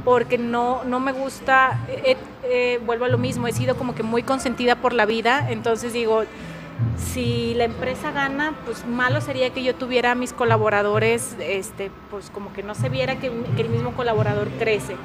[0.03, 4.03] porque no, no me gusta, eh, eh, vuelvo a lo mismo, he sido como que
[4.03, 6.23] muy consentida por la vida, entonces digo,
[6.97, 12.29] si la empresa gana, pues malo sería que yo tuviera a mis colaboradores, este, pues
[12.29, 14.95] como que no se viera que, el mismo colaborador crece.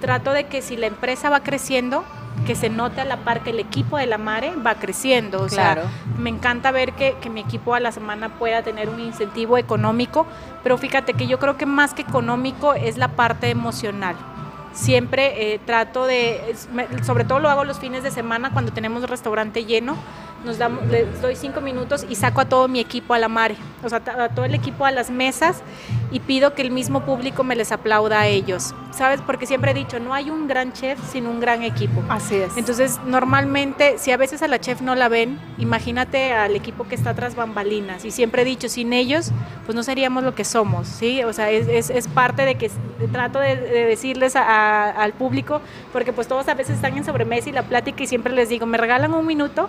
[0.00, 2.04] Trato de que si la empresa va creciendo,
[2.46, 5.42] que se note a la par que el equipo de la Mare va creciendo.
[5.42, 8.98] O sea, me encanta ver que, que, mi equipo a la semana pueda tener un
[8.98, 10.26] incentivo económico,
[10.62, 14.16] pero fíjate que yo creo que más que económico es la parte emocional
[14.80, 16.54] siempre eh, trato de,
[17.04, 19.96] sobre todo lo hago los fines de semana cuando tenemos restaurante lleno,
[20.44, 23.56] nos damos, les doy cinco minutos y saco a todo mi equipo a la mare,
[23.84, 25.62] o sea, a todo el equipo a las mesas
[26.10, 29.20] y pido que el mismo público me les aplauda a ellos, ¿sabes?
[29.20, 32.02] Porque siempre he dicho, no hay un gran chef sin un gran equipo.
[32.08, 32.56] Así es.
[32.56, 36.94] Entonces, normalmente, si a veces a la chef no la ven, imagínate al equipo que
[36.94, 38.04] está tras bambalinas.
[38.04, 39.30] Y siempre he dicho, sin ellos,
[39.66, 41.22] pues no seríamos lo que somos, ¿sí?
[41.22, 42.70] O sea, es, es, parte de que
[43.12, 44.34] trato de, decirles
[44.70, 45.60] al público,
[45.92, 48.66] porque pues todos a veces están en sobremesa y la plática y siempre les digo,
[48.66, 49.68] me regalan un minuto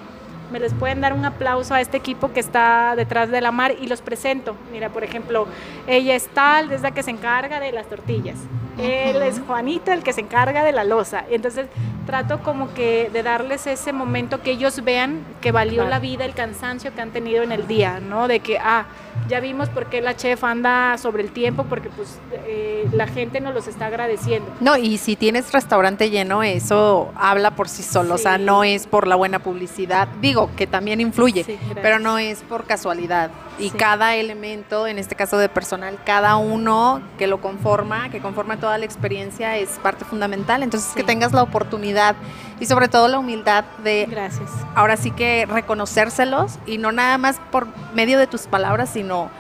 [0.51, 3.73] me les pueden dar un aplauso a este equipo que está detrás de la mar
[3.79, 4.55] y los presento.
[4.71, 5.47] Mira, por ejemplo,
[5.87, 8.37] ella es tal, es la que se encarga de las tortillas.
[8.77, 11.23] Él es Juanito, el que se encarga de la losa.
[11.29, 11.67] Entonces
[12.05, 16.33] trato como que de darles ese momento que ellos vean que valió la vida, el
[16.33, 18.27] cansancio que han tenido en el día, ¿no?
[18.27, 18.85] De que, ah,
[19.27, 23.39] ya vimos por qué la chef anda sobre el tiempo, porque pues eh, la gente
[23.41, 24.51] nos los está agradeciendo.
[24.59, 28.87] No, y si tienes restaurante lleno, eso habla por sí solo, o sea, no es
[28.87, 33.31] por la buena publicidad, digo que también influye, pero no es por casualidad.
[33.61, 38.59] Y cada elemento, en este caso de personal, cada uno que lo conforma, que conforma
[38.59, 40.63] toda la experiencia, es parte fundamental.
[40.63, 42.15] Entonces, que tengas la oportunidad
[42.59, 44.49] y sobre todo la humildad de, Gracias.
[44.75, 49.31] ahora sí que reconocérselos y no nada más por medio de tus palabras, sino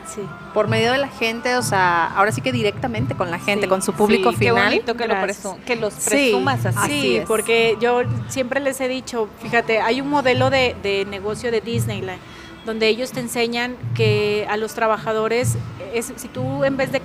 [0.53, 3.81] por medio de la gente, o sea, ahora sí que directamente con la gente, con
[3.81, 4.55] su público final.
[4.55, 5.15] Qué bonito que, lo
[5.65, 6.89] que los presumas así.
[6.89, 11.61] Sí, porque yo siempre les he dicho, fíjate, hay un modelo de, de negocio de
[11.61, 12.19] Disneyland
[12.65, 15.57] donde ellos te enseñan que a los trabajadores,
[15.93, 17.01] es, si tú en vez de,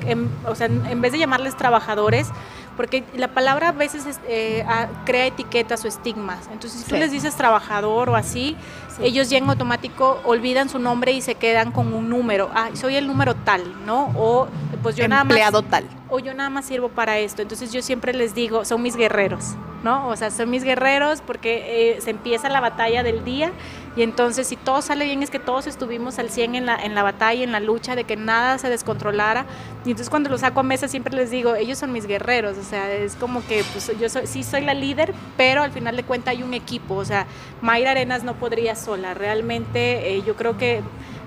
[0.46, 2.28] o sea, en vez de llamarles trabajadores,
[2.76, 4.64] porque la palabra a veces eh,
[5.04, 6.46] crea etiquetas o estigmas.
[6.52, 8.56] Entonces, si tú les dices trabajador o así,
[9.00, 12.50] ellos ya en automático olvidan su nombre y se quedan con un número.
[12.54, 14.12] Ah, soy el número tal, ¿no?
[14.16, 14.48] O
[14.82, 15.52] pues yo nada más.
[15.70, 15.84] tal.
[16.08, 17.42] O yo nada más sirvo para esto.
[17.42, 20.08] Entonces, yo siempre les digo, son mis guerreros, ¿no?
[20.08, 23.52] O sea, son mis guerreros porque eh, se empieza la batalla del día
[23.96, 26.94] y entonces, si todo sale bien, es que todos estuvimos al 100 en la, en
[26.94, 29.46] la batalla, en la lucha, de que nada se descontrolara.
[29.86, 32.58] Y entonces, cuando los saco a mesa, siempre les digo, ellos son mis guerreros.
[32.58, 35.94] O sea, es como que pues, yo soy, sí soy la líder, pero al final
[35.94, 36.96] de cuentas hay un equipo.
[36.96, 37.26] O sea,
[37.62, 39.14] Mayra Arenas no podría sola.
[39.14, 40.80] Realmente, eh, yo creo que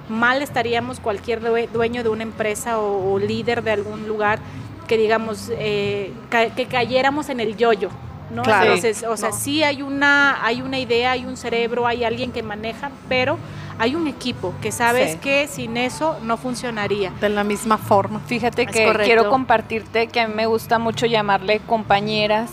[0.09, 1.39] mal estaríamos cualquier
[1.71, 4.39] dueño de una empresa o, líder de algún lugar
[4.87, 7.89] que digamos eh, que cayéramos en el yoyo.
[8.31, 8.43] ¿No?
[8.43, 12.43] Entonces, o sea, sí hay una, hay una idea, hay un cerebro, hay alguien que
[12.43, 13.37] maneja, pero
[13.79, 17.11] hay un equipo que sabes que sin eso no funcionaría.
[17.21, 18.19] De la misma forma.
[18.19, 22.51] Fíjate que quiero compartirte que a mí me gusta mucho llamarle compañeras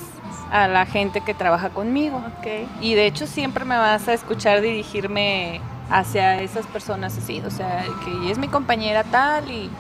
[0.51, 2.23] a la gente que trabaja conmigo.
[2.39, 2.69] Okay.
[2.81, 5.61] Y de hecho siempre me vas a escuchar dirigirme
[5.91, 9.71] hacia esas personas así, o sea, que es mi compañera tal y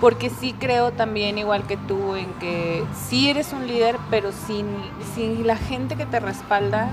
[0.00, 4.66] porque sí creo también, igual que tú, en que sí eres un líder, pero sin,
[5.14, 6.88] sin la gente que te respalda,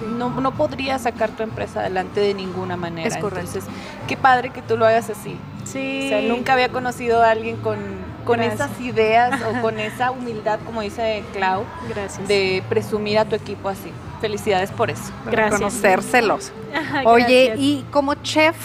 [0.00, 3.08] no, no podrías sacar tu empresa adelante de ninguna manera.
[3.08, 3.58] Es correcto.
[3.58, 3.64] Entonces,
[4.08, 5.36] qué padre que tú lo hagas así.
[5.64, 6.06] Sí.
[6.06, 7.78] O sea, nunca había conocido a alguien con,
[8.24, 12.26] con esas ideas o con esa humildad, como dice Clau, Gracias.
[12.26, 13.92] de presumir a tu equipo así.
[14.20, 15.12] Felicidades por eso.
[15.30, 15.60] Gracias.
[15.60, 16.52] Conocérselos.
[17.04, 17.58] Oye, gracias.
[17.58, 18.56] y como chef,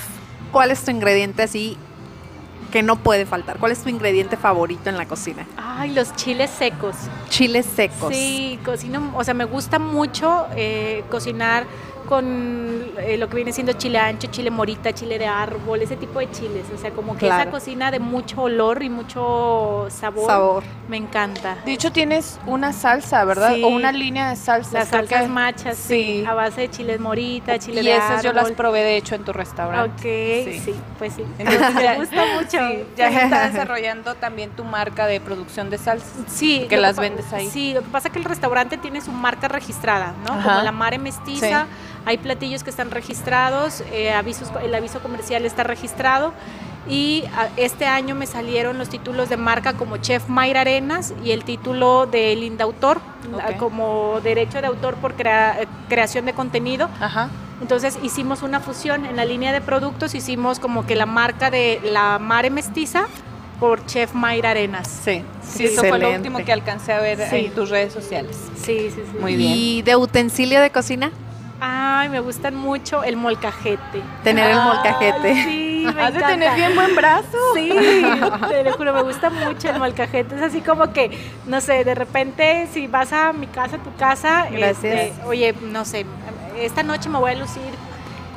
[0.51, 1.77] ¿cuál es tu ingrediente así
[2.71, 3.57] que no puede faltar?
[3.57, 5.45] ¿Cuál es tu ingrediente favorito en la cocina?
[5.57, 6.95] Ay, los chiles secos.
[7.29, 8.13] Chiles secos.
[8.13, 11.65] Sí, cocino, o sea, me gusta mucho eh, cocinar
[12.07, 16.19] con eh, lo que viene siendo chile ancho, chile morita, chile de árbol, ese tipo
[16.19, 16.65] de chiles.
[16.73, 20.63] O sea, como que esa cocina de mucho olor y mucho sabor, Sabor.
[20.87, 21.57] me encanta.
[21.65, 23.53] De hecho, tienes una salsa, ¿verdad?
[23.55, 23.63] Sí.
[23.63, 24.73] O una línea de salsas.
[24.73, 26.21] Las salsas que- machas, Sí.
[26.21, 28.55] sí, a base de chiles morita, chile y de esas yo las árbol.
[28.55, 30.47] probé, de hecho, en tu restaurante.
[30.47, 30.73] Ok, sí.
[30.97, 31.23] pues sí.
[31.37, 32.49] Entonces, me gusta mucho.
[32.69, 36.09] Sí, ya se está desarrollando también tu marca de producción de salsas.
[36.27, 37.49] Sí, que las vendes ahí.
[37.49, 40.33] Sí, lo que pasa es que el restaurante tiene su marca registrada, ¿no?
[40.33, 40.43] Ajá.
[40.49, 41.67] Como la Mare Mestiza,
[42.07, 46.33] hay platillos que están registrados, eh, avisos, el aviso comercial está registrado
[46.89, 51.31] y a- este año me salieron los títulos de marca como Chef Mayra Arenas y
[51.31, 53.01] el título de Linda Autor,
[53.35, 53.57] la- Ok.
[53.57, 56.89] como derecho de autor por crea- eh, creación de contenido.
[57.01, 57.29] Ajá.
[57.61, 61.81] Entonces hicimos una fusión en la línea de productos, hicimos como que la marca de
[61.83, 63.07] la Mare Mestiza
[63.59, 64.87] por Chef Mayra Arenas.
[65.03, 67.47] Sí, sí, eso fue lo último que alcancé a ver Sí.
[67.47, 68.37] en tus redes sociales.
[68.55, 69.17] Sí, sí, sí.
[69.19, 69.51] Muy bien.
[69.55, 71.11] ¿Y de utensilio de cocina?
[71.59, 74.01] Ay, me gustan mucho el molcajete.
[74.23, 75.43] Tener el Ay, molcajete.
[75.43, 77.37] Sí, me Has de tener bien buen brazo.
[77.55, 77.69] Sí,
[78.49, 80.35] te lo juro, me gusta mucho el molcajete.
[80.35, 81.09] Es así como que,
[81.45, 84.83] no sé, de repente si vas a mi casa, a tu casa, Gracias.
[85.09, 86.05] este, oye, no sé,
[86.59, 87.61] esta noche me voy a lucir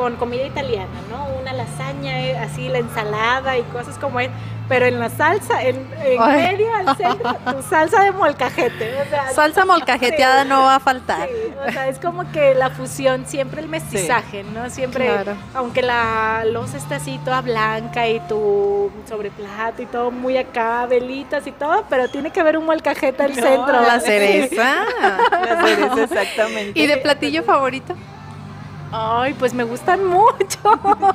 [0.01, 1.27] con comida italiana, ¿no?
[1.39, 4.31] Una lasaña, eh, así la ensalada y cosas como es.
[4.67, 9.03] Pero en la salsa, en, medio, al centro, tu salsa de molcajete.
[9.03, 10.49] O sea, Salsa molcajeteada Sí.
[10.49, 11.29] no va a faltar.
[11.29, 14.71] Sí, o sea, es como que la fusión, siempre el mestizaje, ¿no?
[14.71, 15.35] Siempre, Claro.
[15.55, 21.47] aunque la losa está así toda blanca y tu sobreplato y todo muy acá, velitas
[21.47, 23.81] y todo, pero tiene que haber un molcajete al No, centro.
[23.83, 24.85] La cereza.
[25.33, 26.79] La cereza, exactamente.
[26.81, 27.95] ¿Y de platillo favorito?
[28.93, 30.59] Ay, pues me gustan mucho.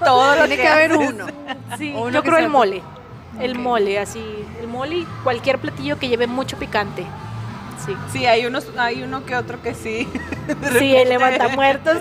[0.03, 1.25] todo lo Tiene que haber uno.
[1.77, 2.81] Sí, Uno yo creo el mole.
[3.39, 4.23] El mole, así,
[4.61, 7.05] el mole y cualquier platillo que lleve mucho picante.
[7.85, 7.93] Sí.
[8.13, 10.07] Sí, hay unos, hay uno que otro que sí.
[10.79, 11.97] Sí, el levantamuertos.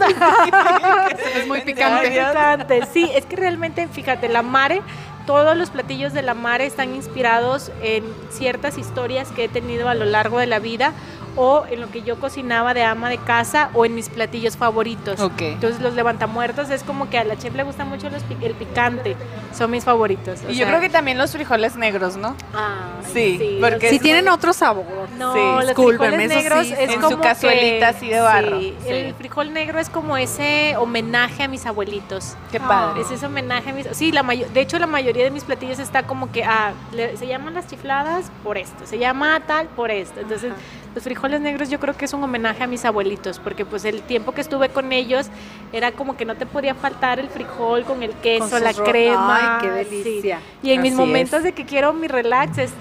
[1.35, 2.87] es muy Muy picante.
[2.93, 4.83] Sí, es que realmente, fíjate, la mare,
[5.27, 9.95] todos los platillos de la mare están inspirados en ciertas historias que he tenido a
[9.95, 10.93] lo largo de la vida
[11.37, 15.21] o en lo que yo cocinaba de ama de casa o en mis platillos favoritos.
[15.21, 15.41] Ok.
[15.43, 19.17] Entonces los levantamuertos es como que a la chef le gusta mucho los el picante,
[19.57, 20.41] son mis favoritos.
[20.49, 22.37] Y yo creo que también los frijoles negros, ¿no?
[22.55, 22.73] ay,
[23.13, 24.85] Sí, porque Si es- tienen otro sabor.
[25.19, 28.61] No, Sí, los frijoles negros sí, es en como su cazuelita que- así de barro,
[28.61, 28.89] sí, sí.
[28.89, 32.37] El frijol negro es como ese homenaje a mis abuelitos.
[32.51, 33.03] Qué padre.
[33.03, 33.87] Es ese homenaje a mis...
[33.93, 37.17] Sí, la mayo- de hecho la mayoría de mis platillos está como que, ah, le-
[37.17, 40.21] se llaman las chifladas por esto, se llama tal por esto.
[40.21, 40.53] Entonces,
[40.95, 44.03] los frijoles negros yo creo que es un homenaje a mis abuelitos, porque pues el
[44.03, 45.29] tiempo que estuve con ellos
[45.73, 49.59] era como que no te podía faltar el frijol con el queso, Con la crema.
[49.61, 50.03] Ay, qué sí.
[50.03, 50.39] delicia.
[50.63, 51.45] Y en mis momentos es.
[51.45, 52.73] de que quiero mi relax, es,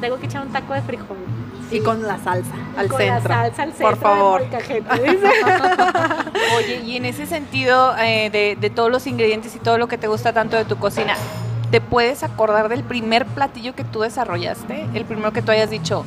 [0.00, 1.16] tengo que echar un taco de frijol.
[1.70, 3.28] Y con la salsa al con centro.
[3.28, 4.40] La salsa al Por centro favor.
[4.40, 5.26] molcajete, dice.
[6.56, 9.96] Oye, y en ese sentido, eh, de, de todos los ingredientes y todo lo que
[9.96, 11.14] te gusta tanto de tu cocina,
[11.70, 14.86] ¿te puedes acordar del primer platillo que tú desarrollaste?
[14.94, 16.04] El primero que tú hayas dicho,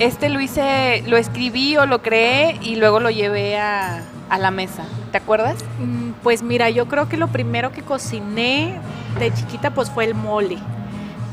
[0.00, 4.50] este lo hice, lo escribí o lo creé y luego lo llevé a, a la
[4.50, 4.84] mesa.
[5.12, 5.56] ¿Te acuerdas?
[5.78, 8.78] Mm, Pues mira, yo creo que lo primero que cociné
[9.18, 10.58] de chiquita pues fue el mole.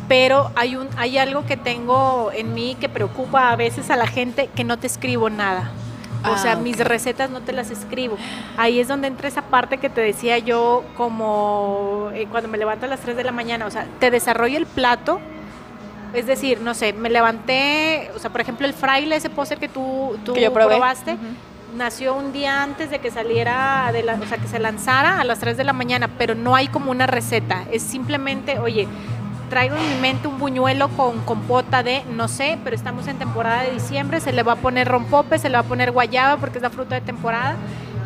[0.08, 4.08] Pero hay un hay algo que tengo en mí que preocupa a veces a la
[4.08, 5.72] gente que no te escribo nada.
[6.24, 8.18] O Ah, sea, mis recetas no te las escribo.
[8.58, 12.86] Ahí es donde entra esa parte que te decía yo como eh, cuando me levanto
[12.86, 15.20] a las 3 de la mañana, o sea, te desarrollo el plato.
[16.14, 19.68] Es decir, no sé, me levanté, o sea, por ejemplo, el fraile, ese póster que
[19.70, 21.78] tú, tú Que probaste, Ujú.
[21.78, 25.24] nació un día antes de que saliera, de la, o sea, que se lanzara a
[25.24, 27.66] las 3 de la mañana, pero no hay como una receta.
[27.72, 28.88] Es simplemente, oye,
[29.50, 33.64] traigo en mi mente un buñuelo con compota de, no sé, pero estamos en temporada
[33.64, 36.58] de diciembre, se le va a poner rompope, se le va a poner guayaba porque
[36.58, 37.56] es la fruta de temporada.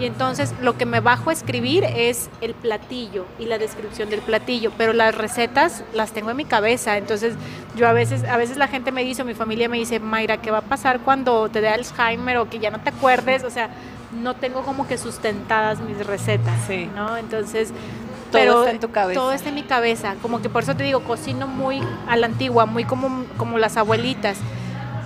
[0.02, 4.22] Y entonces lo que me bajo a escribir es el platillo y la descripción del
[4.22, 6.98] platillo, pero las recetas las tengo en mi cabeza.
[6.98, 7.36] Entonces
[7.76, 10.38] yo a veces, a veces la gente me dice, o mi familia me dice, Mayra,
[10.38, 13.44] ¿qué va a pasar cuando te dé Alzheimer o que ya no te acuerdes?
[13.44, 13.70] O sea,
[14.12, 16.90] no tengo como que sustentadas mis recetas, Sí.
[16.96, 17.16] ¿no?
[17.16, 19.20] Entonces, Todo pero está en tu cabeza.
[19.20, 22.26] Todo está en mi cabeza, como que por eso te digo, cocino muy a la
[22.26, 24.40] antigua, muy como, como las abuelitas.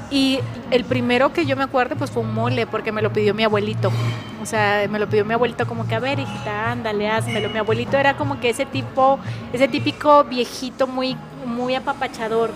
[0.10, 0.40] Y
[0.72, 3.44] el primero que yo me acuerdo pues fue un mole, porque me lo pidió mi
[3.44, 3.92] abuelito.
[4.46, 7.50] O sea, me lo pidió mi abuelito como que, a ver, hijita, ándale, házmelo.
[7.50, 9.18] Mi abuelito era como que ese tipo,
[9.52, 11.18] ese típico viejito muy,
[11.48, 12.52] muy apapachador.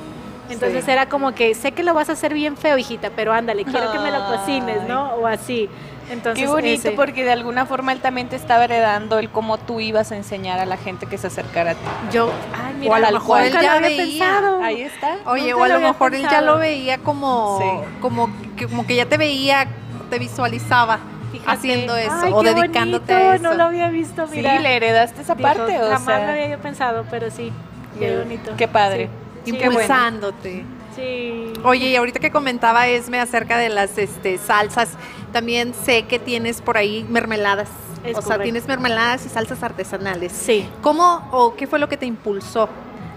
[0.52, 3.66] Entonces era como que, sé que lo vas a hacer bien feo, hijita, pero ándale,
[3.66, 5.16] quiero que me lo cocines, ¿no?
[5.16, 5.68] O así.
[6.12, 9.80] Entonces, Qué bonito, porque de alguna forma él también te estaba heredando el cómo tú
[9.80, 11.82] ibas a enseñar a la gente que se acercara a ti.
[12.12, 14.42] Yo, ay, mira, o a lo mejor él ya veía.
[14.62, 15.18] Ahí está.
[15.26, 19.08] Oye, o a lo, mejor él ya lo veía como, como, que, como que ya
[19.08, 19.68] te veía,
[20.12, 21.00] te visualizaba.
[21.46, 23.44] Haciendo eso o dedicándote a eso.
[23.44, 24.58] No lo había visto, mira.
[24.58, 25.78] Sí, le heredaste esa parte.
[25.78, 27.52] jamás lo había yo pensado, pero sí,
[27.98, 28.52] qué bonito.
[28.58, 29.10] Qué padre.
[29.46, 30.66] Impulsándote.
[30.96, 31.54] Sí.
[31.64, 34.92] Oye, y ahorita que comentaba Esme acerca de las este, salsas,
[35.32, 37.70] también sé que tienes por ahí mermeladas.
[38.16, 40.32] o sea, tienes mermeladas y salsas artesanales.
[40.32, 40.68] Sí.
[40.82, 42.70] ¿Cómo o qué fue lo que te impulsó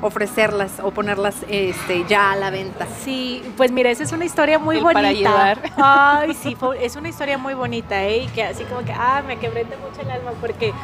[0.02, 2.86] ofrecerlas o ponerlas este, ya a la venta?
[3.02, 4.92] Sí, pues mira, esa es una historia muy bonita.
[4.92, 5.72] Para ayudar.
[5.76, 8.24] Ay, sí, es una historia muy bonita, ¿eh?
[8.24, 10.74] Y que así como que, ah, me quebré mucho el alma porque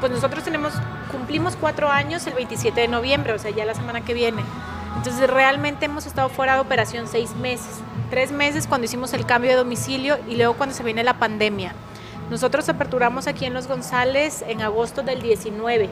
[0.00, 0.74] pues nosotros tenemos,
[1.10, 4.42] cumplimos cuatro años el 27 de noviembre, o sea, ya la semana que viene.
[4.96, 7.80] Entonces realmente hemos estado fuera de operación seis meses,
[8.10, 11.72] tres meses cuando hicimos el cambio de domicilio y luego cuando se viene la pandemia.
[12.30, 15.88] Nosotros aperturamos aquí en Los González en agosto del 19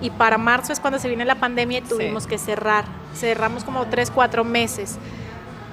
[0.00, 2.84] y para marzo es cuando se viene la pandemia y tuvimos que cerrar.
[3.14, 4.98] Cerramos como tres, cuatro meses.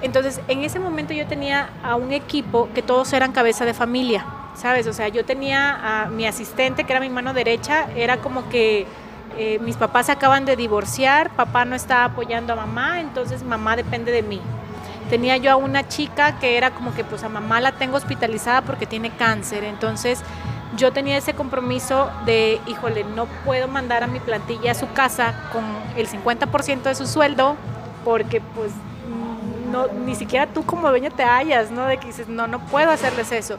[0.02, 4.26] Entonces en ese momento yo tenía a un equipo que todos eran cabeza de familia,
[4.54, 4.86] ¿sabes?
[4.86, 8.86] O sea, yo tenía a mi asistente que era mi mano derecha, era como que
[9.36, 13.76] eh, mis papás se acaban de divorciar, papá no está apoyando a mamá, entonces mamá
[13.76, 14.40] depende de mí.
[15.10, 18.62] Tenía yo a una chica que era como que pues a mamá la tengo hospitalizada
[18.62, 20.22] porque tiene cáncer, entonces
[20.76, 25.34] yo tenía ese compromiso de, híjole, no puedo mandar a mi plantilla a su casa
[25.52, 25.64] con
[25.96, 27.56] el 50% de su sueldo
[28.04, 28.72] porque pues
[29.70, 31.86] no, ni siquiera tú como dueña te hallas, ¿no?
[31.86, 33.58] De que dices, no, no puedo hacerles eso.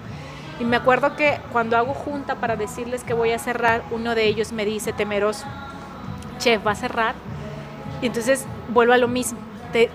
[0.60, 4.26] Y me acuerdo que cuando hago junta para decirles que voy a cerrar, uno de
[4.26, 5.46] ellos me dice temeroso,
[6.38, 7.16] chef, ¿va a cerrar?
[8.02, 9.40] Y entonces vuelvo a lo mismo.
[9.74, 9.90] Te,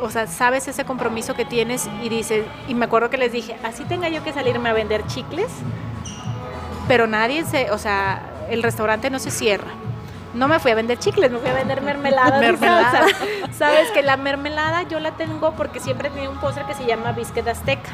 [0.00, 3.56] o sea, sabes ese compromiso que tienes y dices, y me acuerdo que les dije,
[3.62, 5.46] así tenga yo que salirme a vender chicles,
[6.88, 9.68] pero nadie se, o sea, el restaurante no se cierra.
[10.34, 12.40] No me fui a vender chicles, me fui a vender mermelada.
[12.40, 13.06] mermelada.
[13.56, 17.12] Sabes que la mermelada yo la tengo porque siempre tenía un postre que se llama
[17.12, 17.90] biscuit azteca,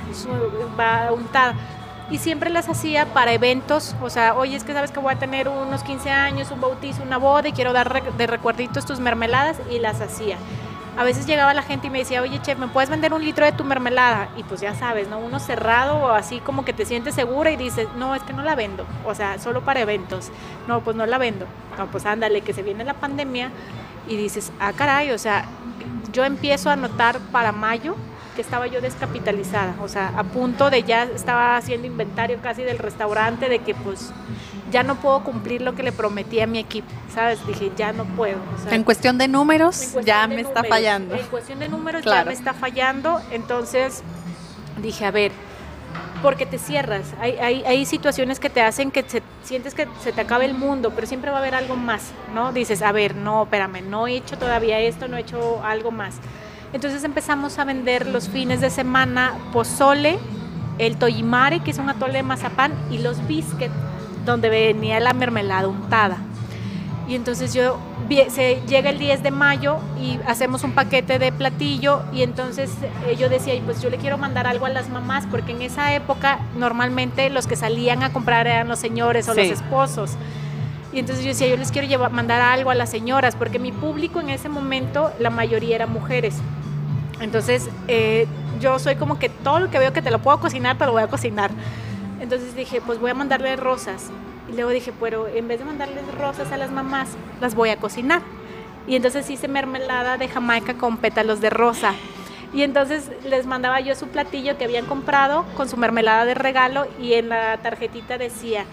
[0.79, 1.55] va untada
[2.11, 5.19] y siempre las hacía para eventos, o sea, oye, es que sabes que voy a
[5.19, 9.59] tener unos 15 años, un bautizo, una boda y quiero dar de recuerditos tus mermeladas
[9.71, 10.37] y las hacía.
[10.97, 13.47] A veces llegaba la gente y me decía, oye, chef, ¿me puedes vender un litro
[13.47, 14.29] de tu mermelada?
[14.37, 15.19] Y pues ya sabes, ¿no?
[15.19, 18.43] Uno cerrado o así como que te sientes segura y dices, no, es que no
[18.43, 20.31] la vendo, o sea, solo para eventos.
[20.69, 21.47] No, pues no la vendo.
[21.79, 23.51] No, pues ándale, que se viene la pandemia
[24.09, 25.47] y dices, ah, caray, o sea,
[26.13, 27.97] yo empiezo a notar para mayo
[28.35, 32.79] que estaba yo descapitalizada, o sea, a punto de ya estaba haciendo inventario casi del
[32.79, 34.13] restaurante, de que pues
[34.71, 37.45] ya no puedo cumplir lo que le prometí a mi equipo, ¿sabes?
[37.47, 38.39] Dije, ya no puedo.
[38.71, 41.15] en cuestión de números, ya me está fallando.
[41.15, 44.03] En cuestión de números ya me está fallando, entonces
[44.81, 45.33] dije, a ver,
[46.23, 47.15] porque te cierras.
[47.21, 49.05] Hay, hay, hay, situaciones que te hacen que
[49.43, 52.53] sientes que se te acabe el mundo, pero siempre va a haber algo más, ¿no?
[52.53, 56.17] Dices, a ver, no, espérame, no he hecho todavía esto, no he hecho algo más.
[56.73, 60.19] Entonces empezamos a vender los fines de semana pozole,
[60.79, 63.73] el toyimare, que es un atole de mazapán, y los biscuits,
[64.25, 66.19] donde venía la mermelada untada.
[67.09, 67.79] Y entonces yo
[68.29, 72.71] se llega el 10 de mayo y hacemos un paquete de platillo y entonces
[73.07, 75.95] eh, yo decía, pues yo le quiero mandar algo a las mamás porque en esa
[75.95, 80.13] época normalmente los que salían a comprar eran los señores o los esposos.
[80.93, 83.71] Y entonces yo decía, yo les quiero llevar, mandar algo a las señoras porque mi
[83.71, 86.37] público en ese momento la mayoría eran mujeres.
[87.21, 88.27] Entonces, eh,
[88.61, 90.93] yo soy como que todo lo que veo que te lo puedo cocinar, te lo
[90.93, 91.51] voy a cocinar.
[92.21, 94.11] Entonces dije, pues voy a mandarle rosas.
[94.49, 97.11] Y luego dije, pero en vez de mandarles rosas a las mamás,
[97.41, 98.23] las voy a cocinar.
[98.87, 101.95] Y entonces hice mermelada de Jamaica con pétalos de rosa.
[102.53, 106.87] Y entonces les mandaba yo su platillo que habían comprado con su mermelada de regalo
[107.01, 108.65] y en la tarjetita decía,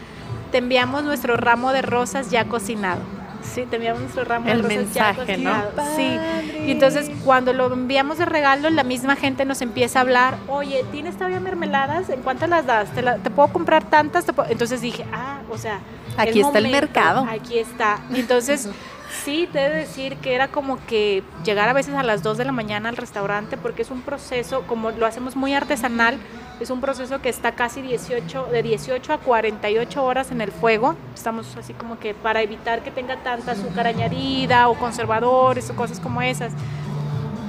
[0.52, 3.17] te enviamos nuestro ramo de rosas ya cocinado.
[3.54, 5.54] Sí, teníamos nuestro ramo el mensaje, ¿no?
[5.96, 6.18] Sí.
[6.66, 10.86] Y entonces cuando lo enviamos de regalo, la misma gente nos empieza a hablar, oye,
[10.92, 12.10] ¿tienes todavía mermeladas?
[12.10, 12.90] ¿En cuántas las das?
[12.92, 14.26] ¿Te, puedo comprar tantas?
[14.50, 15.80] Entonces dije, ah, o sea...
[16.18, 17.26] Aquí está el mercado.
[17.30, 18.00] Aquí está.
[18.14, 18.70] Entonces...
[19.24, 22.38] Sí, te he de decir que era como que llegar a veces a las 2
[22.38, 26.18] de la mañana al restaurante porque es un proceso, como lo hacemos muy artesanal,
[26.60, 30.96] es un proceso que está casi 18, de 18 a 48 horas en el fuego.
[31.14, 36.00] Estamos así como que para evitar que tenga tanta azúcar añadida o conservadores o cosas
[36.00, 36.54] como esas.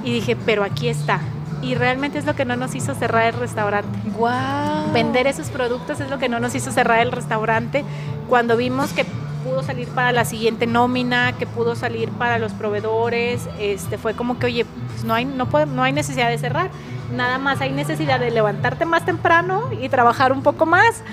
[0.03, 1.19] Y dije, pero aquí está.
[1.61, 3.89] y realmente es lo que no nos hizo cerrar el restaurante.
[4.17, 4.93] Wow.
[4.93, 7.83] Vender esos productos es lo que no nos hizo cerrar el restaurante
[8.27, 9.05] cuando vimos que
[9.43, 14.39] pudo salir para la siguiente nómina, que pudo salir para los proveedores, este fue como
[14.39, 16.69] que, oye, pues no hay no no hay necesidad de cerrar,
[17.11, 21.03] nada más hay necesidad de levantarte más temprano y trabajar un poco más.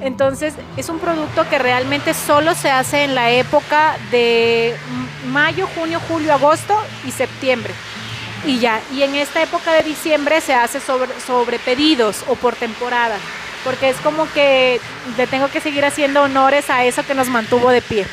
[0.00, 4.74] Entonces, es un producto que realmente solo se hace en la época de
[5.30, 6.76] mayo, junio, julio, agosto
[7.06, 7.72] y septiembre
[8.46, 8.80] y ya.
[8.92, 13.16] Y en esta época de diciembre se hace sobre, sobre pedidos o por temporada,
[13.64, 14.80] porque es como que
[15.16, 18.06] le tengo que seguir haciendo honores a eso que nos mantuvo de pie.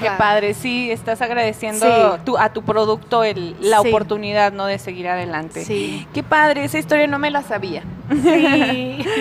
[0.00, 4.66] Qué padre, sí, estás agradeciendo a tu producto el, la oportunidad ¿no?
[4.66, 5.64] de seguir adelante.
[5.64, 6.06] Sí.
[6.12, 7.82] Qué padre, esa historia no me la sabía.
[8.10, 9.04] Sí.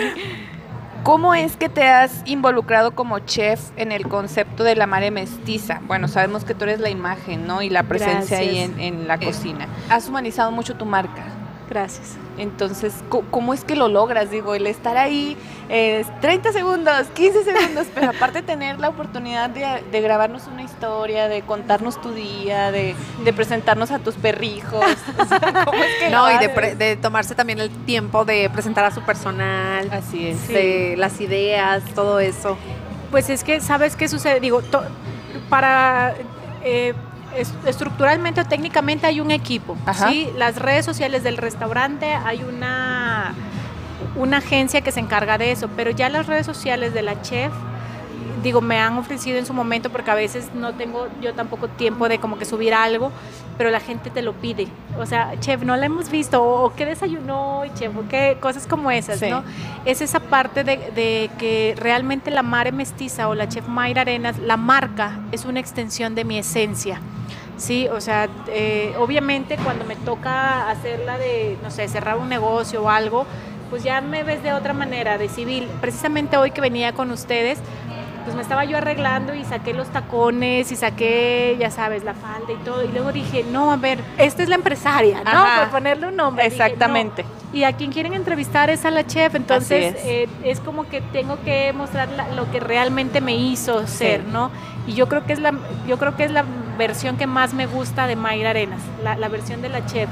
[1.03, 5.81] ¿Cómo es que te has involucrado como chef en el concepto de la mare mestiza?
[5.85, 7.61] Bueno, sabemos que tú eres la imagen, ¿no?
[7.61, 9.67] Y la presencia ahí en, la cocina.
[9.89, 11.25] Has humanizado mucho tu marca.
[11.69, 12.15] Gracias.
[12.37, 14.31] Entonces, ¿cómo es que lo logras?
[14.31, 15.37] Digo, el estar ahí
[15.69, 21.43] es 30 segundos, 15 segundos, pero aparte tener la oportunidad de, grabarnos una historia, de
[21.43, 22.95] contarnos tu día, de,
[23.35, 24.83] presentarnos a tus perrijos.
[25.65, 26.37] ¿cómo es que no, y
[26.75, 29.89] de, tomarse también el tiempo de presentar a su personal.
[29.91, 30.47] Así es.
[30.47, 32.57] De las ideas, todo eso.
[33.11, 34.39] Pues es que, ¿sabes qué sucede?
[34.39, 34.61] Digo,
[35.49, 36.15] para...
[36.63, 36.93] Eh,
[37.65, 39.77] estructuralmente o técnicamente hay un equipo.
[40.07, 40.29] ¿sí?
[40.37, 43.33] Las redes sociales del restaurante hay una,
[44.15, 47.51] una agencia que se encarga de eso, pero ya las redes sociales de la chef
[48.43, 52.09] digo, me han ofrecido en su momento porque a veces no tengo yo tampoco tiempo
[52.09, 53.11] de como que subir algo,
[53.57, 54.67] pero la gente te lo pide.
[54.99, 58.91] O sea, chef, no la hemos visto, o, qué desayunó, chef, o qué cosas como
[58.91, 59.43] esas, ¿no?
[59.85, 64.37] Es esa parte de, de, que realmente la Mare Mestiza o la chef Mayra Arenas,
[64.37, 66.99] la marca es una extensión de mi esencia.
[67.63, 72.83] Sí, o sea, eh, obviamente cuando me toca hacerla de, no sé, cerrar un negocio
[72.83, 73.25] o algo,
[73.69, 75.69] pues ya me ves de otra manera, de civil.
[75.79, 77.59] Precisamente hoy que venía con ustedes,
[78.25, 82.51] pues me estaba yo arreglando y saqué los tacones y saqué, ya sabes, la falda
[82.51, 82.83] y todo.
[82.83, 85.45] Y luego dije, no, a ver, esta es la empresaria, ¿no?
[85.61, 86.45] Por ponerle un nombre.
[86.45, 87.23] Exactamente.
[87.53, 90.05] Y a quien quieren entrevistar es a la chef, entonces es.
[90.43, 94.51] Eh, como que tengo que mostrar lo que realmente me hizo ser, ¿no?
[94.85, 95.53] Y yo creo que es la,
[95.87, 96.43] yo creo que es la
[96.77, 100.09] versión que más me gusta de Mayra Arenas, la, versión de la chef.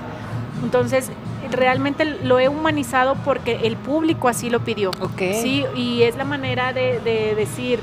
[0.63, 1.11] Entonces,
[1.51, 4.91] realmente lo he humanizado porque el público así lo pidió.
[5.17, 7.79] Sí, y es la manera de, de, decir,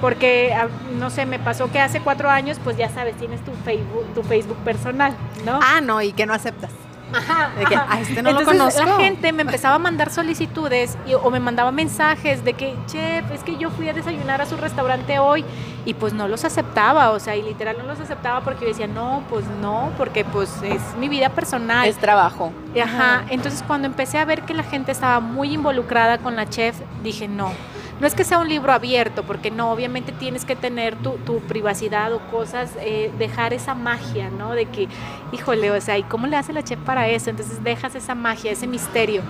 [0.00, 0.68] porque, ah,
[0.98, 4.22] no sé, me pasó que hace cuatro años, pues ya sabes, tienes tu Facebook, tu
[4.22, 5.14] Facebook personal,
[5.44, 5.58] ¿no?
[5.62, 6.70] Ah, no, y que no aceptas.
[7.16, 7.50] Ajá,
[7.88, 12.44] ah, este no Entonces, La gente me empezaba a mandar solicitudes o me mandaba mensajes
[12.44, 15.44] de que, chef, es que yo fui a desayunar a su restaurante hoy
[15.84, 18.86] y pues no los aceptaba, o sea, y literal no los aceptaba porque yo decía,
[18.86, 21.88] no, pues no, porque pues es mi vida personal.
[21.88, 22.52] Es trabajo.
[22.82, 26.76] Ajá, entonces cuando empecé a ver que la gente estaba muy involucrada con la chef,
[27.02, 27.52] dije, no
[28.00, 32.12] no es que sea un libro abierto, porque no, obviamente tienes que tener tu, privacidad
[32.12, 34.52] o cosas, eh, dejar esa magia, ¿no?
[34.52, 34.88] De que,
[35.32, 37.30] híjole, o sea, ¿y cómo le hace la chef para eso?
[37.30, 39.22] Entonces dejas esa magia, ese misterio.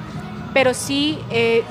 [0.53, 1.63] Pero sí, eh,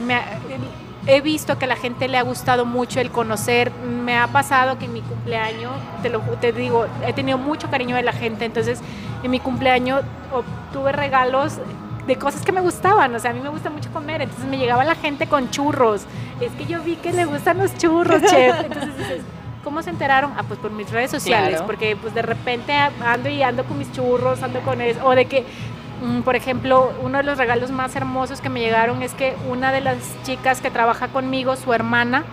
[1.08, 3.72] he visto que a la gente le ha gustado mucho el conocer.
[3.72, 7.96] Me ha pasado que en mi cumpleaños, te, lo, te digo, he tenido mucho cariño
[7.96, 8.80] de la gente, entonces
[9.22, 11.60] en mi cumpleaños obtuve regalos
[12.08, 14.58] de cosas que me gustaban, o sea, a mí me gusta mucho comer, entonces me
[14.58, 16.04] llegaba la gente con churros,
[16.40, 19.22] es que yo vi que le gustan los churros, chef, entonces dices,
[19.64, 20.32] ¿cómo se enteraron?
[20.38, 23.92] Ah, pues por mis redes sociales, porque pues de repente ando y ando con mis
[23.92, 25.46] churros, ando con eso, o de que,
[26.04, 29.72] mm, por ejemplo, uno de los regalos más hermosos que me llegaron es que una
[29.72, 32.24] de las chicas que trabaja conmigo, su hermana,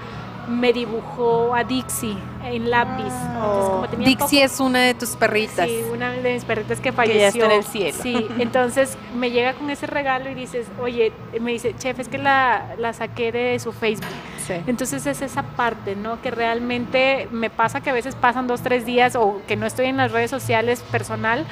[0.48, 3.12] me dibujó a Dixie en lápiz.
[3.40, 3.86] Oh.
[3.98, 5.68] Dixie es una de tus perritas.
[5.68, 7.44] Sí, una de mis perritas que falleció.
[7.44, 7.98] en el cielo.
[8.02, 12.18] Sí, entonces me llega con ese regalo y dices, oye, me dice, chef, es que
[12.18, 14.06] la, la saqué de su Facebook.
[14.46, 14.54] Sí.
[14.66, 16.20] Entonces es esa parte, ¿no?
[16.20, 19.86] Que realmente me pasa que a veces pasan dos, tres días o que no estoy
[19.86, 21.46] en las redes sociales personal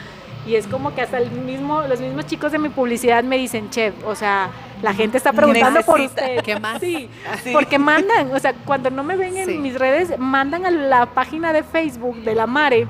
[0.47, 3.71] y es como que hasta el mismo, los mismos chicos de mi publicidad me dicen,
[3.71, 4.51] chef, o sea,
[4.83, 6.43] la gente está preguntando por usted.
[6.43, 6.81] ¿Qué más?
[6.81, 7.09] Sí,
[7.53, 11.53] porque mandan, o sea, cuando no me ven en mis redes, mandan a la página
[11.53, 12.87] de Facebook de la Mare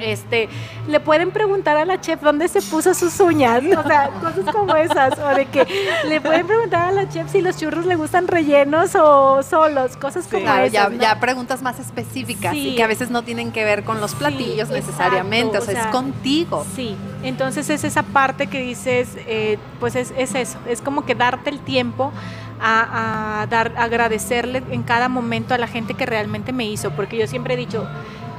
[0.00, 0.48] este,
[0.86, 4.74] le pueden preguntar a la chef dónde se puso sus uñas, o sea, cosas como
[4.76, 5.66] esas, o de que
[6.08, 10.26] le pueden preguntar a la chef si los churros le gustan rellenos o solos, cosas
[10.26, 10.72] como esas.
[10.72, 14.14] Ya, ya, preguntas más específicas y que a veces no tienen que ver con los
[14.14, 16.64] platillos necesariamente, o sea, es contigo.
[16.74, 21.14] Sí, entonces es esa parte que dices, eh, pues es, es, eso, es como que
[21.14, 22.12] darte el tiempo
[22.60, 27.16] a, a dar, agradecerle en cada momento a la gente que realmente me hizo, porque
[27.16, 27.86] yo siempre he dicho,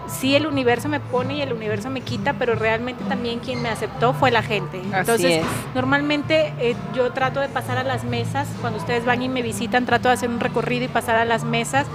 [0.10, 3.70] sí el universo me pone y el universo me quita, pero realmente también quien me
[3.70, 4.82] aceptó fue la gente.
[4.94, 5.44] Entonces,
[5.76, 9.86] normalmente eh, yo trato de pasar a las mesas, cuando ustedes van y me visitan,
[9.86, 11.88] trato de hacer un recorrido y pasar a las mesas,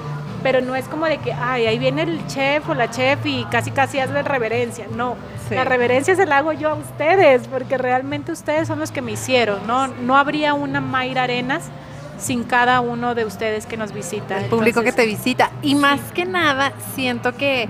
[0.43, 3.45] pero no es como de que, ay, ahí viene el chef o la chef y
[3.47, 4.87] casi casi hazle reverencia.
[4.95, 5.17] No,
[5.51, 9.13] la reverencia se la hago yo a ustedes, porque realmente ustedes son los que me
[9.13, 9.87] hicieron, ¿no?
[9.87, 11.71] No habría una Mayra Arenas
[12.19, 14.39] sin cada uno de ustedes que nos visita.
[14.39, 15.51] El público que te visita.
[15.63, 17.69] Y más que nada, siento que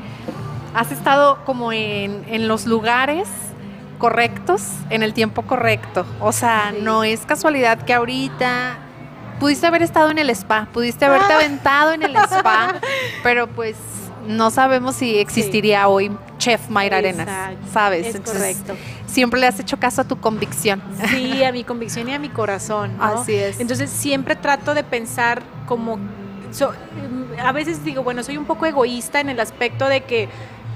[0.75, 3.29] has estado como en, en, los lugares
[3.99, 6.05] correctos, en el tiempo correcto.
[6.21, 8.79] O sea, no es casualidad que ahorita
[9.39, 11.37] pudiste haber estado en el spa, pudiste haberte ah.
[11.37, 12.75] aventado en el spa,
[13.23, 13.77] pero pues
[14.27, 17.29] no sabemos si existiría hoy Chef Mayra Arenas,
[17.73, 18.15] ¿sabes?
[18.15, 18.75] Es correcto.
[19.15, 20.83] Siempre le has hecho caso a tu convicción.
[21.09, 22.97] Sí, a mi convicción y a mi corazón.
[22.99, 23.61] Así es.
[23.61, 26.01] Entonces siempre trato de pensar como...
[27.41, 30.29] a veces digo, bueno, soy un poco egoísta en el aspecto de que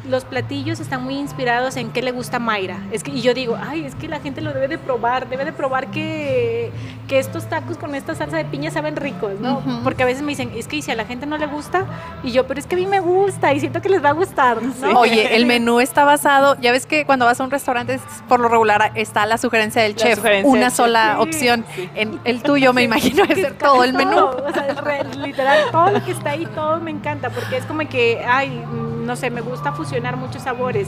[0.09, 2.79] los platillos están muy inspirados en qué le gusta a Mayra.
[2.93, 5.45] Es que, y yo digo, ay, es que la gente lo debe de probar, debe
[5.45, 6.73] de probar que,
[7.07, 9.63] que estos tacos con esta salsa de piña saben ricos, ¿no?
[9.85, 11.85] Porque a veces me dicen, es que si a la gente no le gusta,
[12.23, 14.13] y yo, pero es que a mí me gusta y siento que les va a
[14.13, 14.99] gustar, ¿no?
[14.99, 18.49] Oye, el menú está basado, ya ves que cuando vas a un restaurante, por lo
[18.49, 21.65] regular está la sugerencia del chef, una sola opción.
[21.95, 24.19] En el tuyo, me imagino, es ser todo el menú.
[24.19, 28.25] o sea, literal, todo lo que está ahí, todo me encanta, porque es como que,
[28.27, 28.63] ay,
[29.09, 30.87] no sé, me gusta fusionar muchos sabores.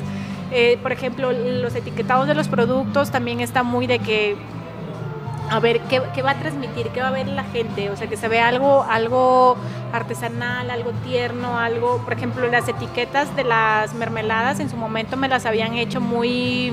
[0.53, 4.37] Eh, por ejemplo, los etiquetados de los productos también está muy de que
[5.49, 8.17] a ver ¿qué, va a transmitir, qué va a ver la gente, o sea, que
[8.17, 9.57] se vea algo, algo
[9.93, 15.27] artesanal, algo tierno, algo, por ejemplo, las etiquetas de las mermeladas en su momento me
[15.27, 16.73] las habían hecho muy,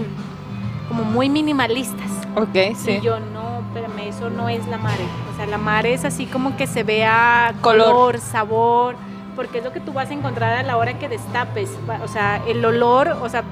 [0.89, 2.11] como muy minimalistas.
[2.35, 2.91] Ok, sí.
[2.91, 6.27] Y yo no, pero eso no es la mare, o sea, la mare es así
[6.27, 8.95] como que se vea color sabor
[9.37, 11.69] porque es lo que tú vas a encontrar a la hora que destapes.
[12.03, 13.43] O sea, el olor, o sea,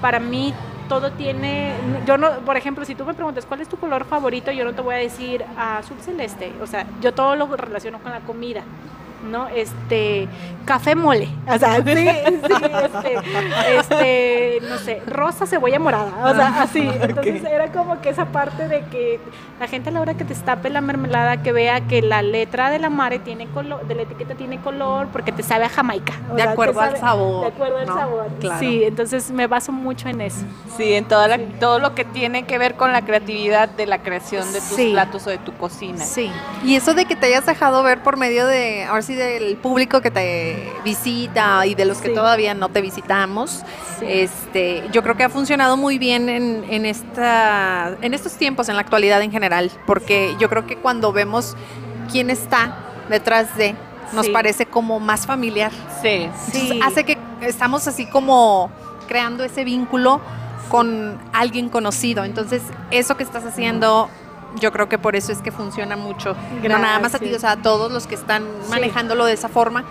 [0.00, 0.54] para mí
[0.88, 1.72] todo tiene,
[2.06, 4.72] yo no, por ejemplo, si tú me preguntas cuál es tu color favorito, yo no
[4.74, 8.62] te voy a decir azul celeste, o sea, yo todo lo relaciono con la comida.
[9.24, 9.48] ¿No?
[9.48, 10.28] Este,
[10.64, 13.18] café mole, o sea, sí, este,
[13.78, 16.88] este, no sé, rosa cebolla morada, o sea, así.
[17.00, 19.20] Entonces era como que esa parte de que
[19.60, 22.70] la gente a la hora que te destape la mermelada, que vea que la letra
[22.70, 26.14] de la mare tiene color, de la etiqueta tiene color, porque te sabe a Jamaica.
[26.34, 27.42] de acuerdo al sabor.
[27.42, 28.26] De acuerdo al sabor.
[28.58, 30.44] Sí, entonces me baso mucho en eso.
[30.76, 34.52] Sí, en toda todo lo que tiene que ver con la creatividad de la creación
[34.52, 36.04] de tus platos o de tu cocina.
[36.04, 36.30] Sí.
[36.64, 40.00] Y eso de que te hayas dejado ver por medio de, ahora sí del público
[40.00, 43.62] que te visita y de los que todavía no te visitamos.
[44.00, 48.76] Este, yo creo que ha funcionado muy bien en, en, esta, en estos tiempos, en
[48.76, 51.56] la actualidad en general, porque yo creo que cuando vemos
[52.10, 52.76] quién está
[53.08, 53.74] detrás de,
[54.12, 55.72] nos parece como más familiar.
[56.02, 56.80] Sí, sí.
[56.82, 58.70] Hace que estamos así como
[59.08, 60.20] creando ese vínculo
[60.68, 62.24] con alguien conocido.
[62.24, 64.08] Entonces, eso que estás haciendo
[64.60, 66.36] yo creo que por eso es que funciona mucho.
[66.62, 69.48] No nada más a ti, o sea, a todos los que están manejándolo de esa
[69.48, 69.84] forma.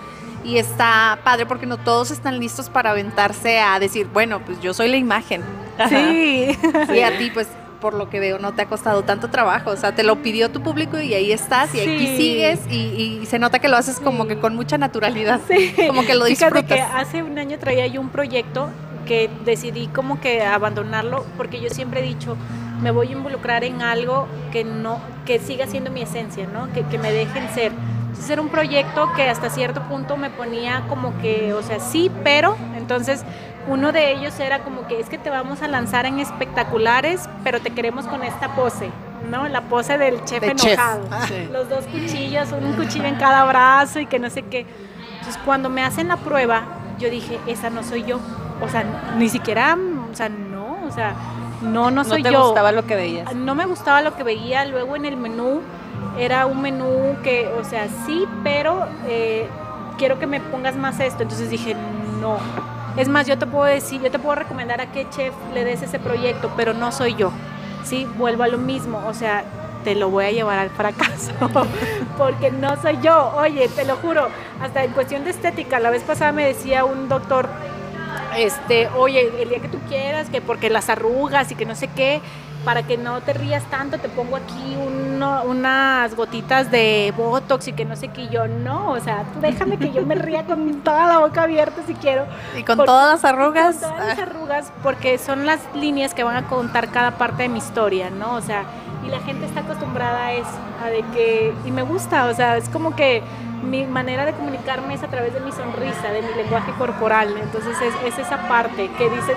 [0.43, 4.73] Y está padre porque no todos están listos para aventarse a decir, bueno, pues yo
[4.73, 5.41] soy la imagen.
[5.89, 6.57] Sí.
[6.93, 7.47] Y a ti, pues
[7.83, 9.71] por lo que veo, no te ha costado tanto trabajo.
[9.71, 13.39] O sea, te lo pidió tu público y ahí estás y aquí sigues y, se
[13.39, 15.41] nota que lo haces como que con mucha naturalidad.
[15.49, 15.73] Sí.
[15.87, 16.63] Como que lo disfrutas.
[16.63, 18.69] Fíjate que hace un año traía yo un proyecto
[19.05, 22.37] que decidí como que abandonarlo porque yo siempre he dicho,
[22.83, 26.71] me voy a involucrar en algo que no, que siga siendo mi esencia, ¿no?
[26.73, 27.71] Que, que me dejen ser.
[28.07, 32.11] Entonces era un proyecto que hasta cierto punto me ponía como que, o sea, sí,
[32.23, 33.23] pero, entonces
[33.67, 37.61] uno de ellos era como que es que te vamos a lanzar en espectaculares, pero
[37.61, 38.89] te queremos con esta pose,
[39.29, 39.47] ¿no?
[39.47, 41.07] La pose del chef enojado.
[41.09, 41.25] Ah.
[41.51, 44.65] Los dos cuchillos, un cuchillo en cada brazo y que no sé qué.
[45.19, 46.63] Entonces cuando me hacen la prueba,
[46.99, 48.19] yo dije, esa no soy yo.
[48.61, 48.83] O sea,
[49.17, 49.77] ni siquiera,
[50.11, 51.15] o sea, no, o sea,
[51.63, 52.31] no, no soy yo.
[52.31, 53.35] ¿No te gustaba lo que veías?
[53.35, 54.65] No me gustaba lo que veía.
[54.65, 55.61] Luego en el menú
[56.17, 59.47] era un menú que, o sea, sí, pero eh,
[59.97, 61.23] quiero que me pongas más esto.
[61.23, 61.75] Entonces dije,
[62.19, 62.37] no.
[62.97, 65.81] Es más, yo te puedo decir, yo te puedo recomendar a qué chef le des
[65.81, 67.31] ese proyecto, pero no soy yo.
[67.83, 69.01] Sí, vuelvo a lo mismo.
[69.07, 69.43] O sea,
[69.83, 71.31] te lo voy a llevar al fracaso,
[72.17, 73.33] porque no soy yo.
[73.37, 74.27] Oye, te lo juro,
[74.61, 77.49] hasta en cuestión de estética, la vez pasada me decía un doctor,
[78.37, 81.87] este, oye, el día que tú quieras, que porque las arrugas y que no sé
[81.87, 82.21] qué,
[82.63, 84.77] para que no te rías tanto, te pongo aquí
[85.45, 89.77] unas gotitas de Botox y que no sé qué, yo no, o sea, tú déjame
[89.77, 92.25] que yo me ría con toda la boca abierta si quiero.
[92.57, 93.77] Y con todas las arrugas.
[93.77, 97.49] Con todas las arrugas, porque son las líneas que van a contar cada parte de
[97.49, 98.35] mi historia, ¿no?
[98.35, 98.63] O sea,
[99.05, 100.49] y la gente está acostumbrada a eso,
[100.83, 103.21] a de que, y me gusta, o sea, es como que
[103.63, 107.77] mi manera de comunicarme es a través de mi sonrisa, de mi lenguaje corporal, entonces
[108.05, 109.35] es, esa parte que dice,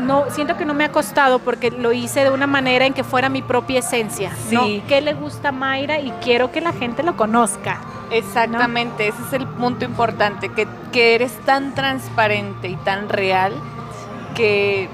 [0.00, 3.04] no, siento que no me ha costado porque lo hice de una manera en que
[3.04, 4.82] fuera mi propia esencia, sí.
[4.88, 6.00] ¿Qué le gusta a Mayra?
[6.00, 7.80] Y quiero que la gente lo conozca.
[8.10, 13.52] Exactamente, ese es el punto importante, que, que eres tan transparente y tan real
[14.34, 14.88] que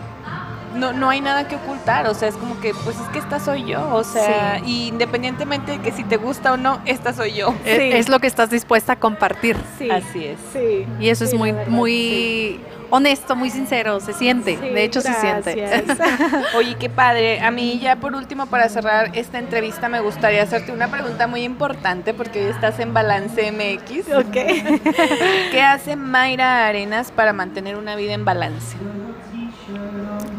[0.74, 3.40] no, no hay nada que ocultar, o sea, es como que, pues es que esta
[3.40, 7.54] soy yo, o sea, independientemente de que si te gusta o no, esta soy yo.
[7.64, 9.56] Es, lo que estás dispuesta a compartir.
[9.78, 9.90] Sí.
[9.90, 10.38] Así es.
[10.52, 10.86] Sí.
[11.00, 12.60] Y eso es muy, muy
[12.92, 15.54] honesto, muy sincero, se siente, de hecho se siente.
[16.54, 17.40] Oye, qué padre.
[17.40, 21.42] A mí ya por último, para cerrar esta entrevista, me gustaría hacerte una pregunta muy
[21.42, 24.14] importante porque hoy estás en Balance MX.
[24.14, 24.32] Ok.
[25.50, 28.76] ¿Qué hace Mayra Arenas para mantener una vida en balance?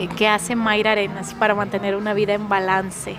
[0.08, 3.16] ¿Qué hace Mayra Arenas para mantener una vida en balance?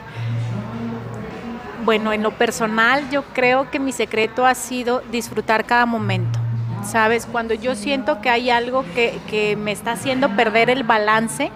[1.85, 6.39] Bueno, en lo personal yo creo que mi secreto ha sido disfrutar cada momento.
[6.85, 7.27] ¿Sabes?
[7.27, 11.51] Cuando yo siento que hay algo que, que me está haciendo perder el balance,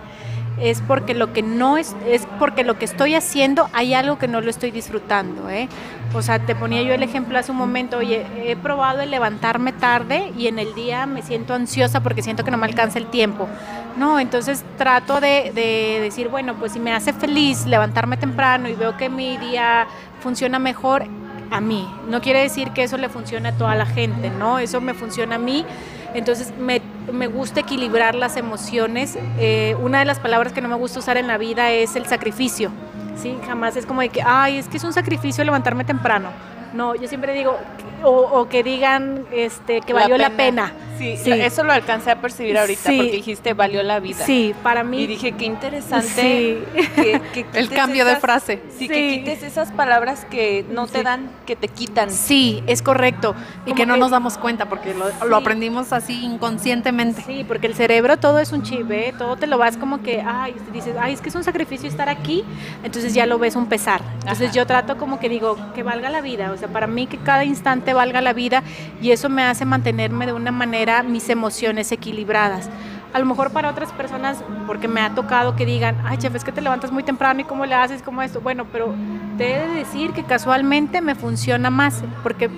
[0.61, 4.28] es porque lo que no es, es porque lo que estoy haciendo hay algo que
[4.28, 5.68] no lo estoy disfrutando, ¿eh?
[6.14, 9.72] O sea, te ponía yo el ejemplo hace un momento, oye, he probado el levantarme
[9.72, 13.06] tarde y en el día me siento ansiosa porque siento que no me alcanza el
[13.06, 13.46] tiempo.
[13.96, 18.74] No, entonces trato de, de decir, bueno, pues si me hace feliz levantarme temprano y
[18.74, 19.86] veo que mi día
[20.20, 21.04] funciona mejor,
[21.50, 21.88] a mí.
[22.09, 24.59] No quiere decir que eso le funcione a toda la gente, ¿no?
[24.59, 25.64] Eso me funciona a mí
[26.14, 26.80] entonces me,
[27.26, 29.18] gusta equilibrar las emociones.
[29.38, 32.06] Eh, una de las palabras que no me gusta usar en la vida es el
[32.06, 32.70] sacrificio.
[33.16, 33.36] ¿sí?
[33.46, 36.30] Jamás es como de que, ay, es que es un sacrificio levantarme temprano.
[36.74, 37.59] No, yo siempre digo,
[38.03, 40.72] o, que digan este, que valió la pena.
[40.99, 44.24] Sí, eso lo alcancé a percibir ahorita porque dijiste valió la vida.
[44.24, 45.03] Sí, para mí.
[45.03, 46.59] Y dije, qué interesante
[46.96, 48.61] que, el cambio de frase.
[48.76, 52.11] Sí, que quites esas palabras que no te dan, que te quitan.
[52.11, 53.34] Sí, es correcto.
[53.64, 57.22] Y que no nos damos cuenta porque lo, aprendimos así inconscientemente.
[57.22, 59.14] Sí, porque el cerebro todo es un chip, ¿eh?
[59.16, 62.09] Todo te lo vas como que, ay, dices, ay, es que es un sacrificio estar
[62.09, 62.44] aquí,
[62.82, 64.01] entonces ya lo ves un pesar.
[64.20, 66.51] Entonces yo trato como que digo, que valga la vida.
[66.53, 68.62] O sea, para mí que cada instante valga la vida
[69.01, 72.68] y eso me hace mantenerme de una manera mis emociones equilibradas.
[73.12, 76.45] A lo mejor para otras personas, porque me ha tocado que digan, ay, chef, es
[76.45, 78.41] que te levantas muy temprano y cómo le haces, como esto.
[78.41, 78.95] Bueno, pero
[79.39, 82.51] te he de decir que casualmente me funciona más, porque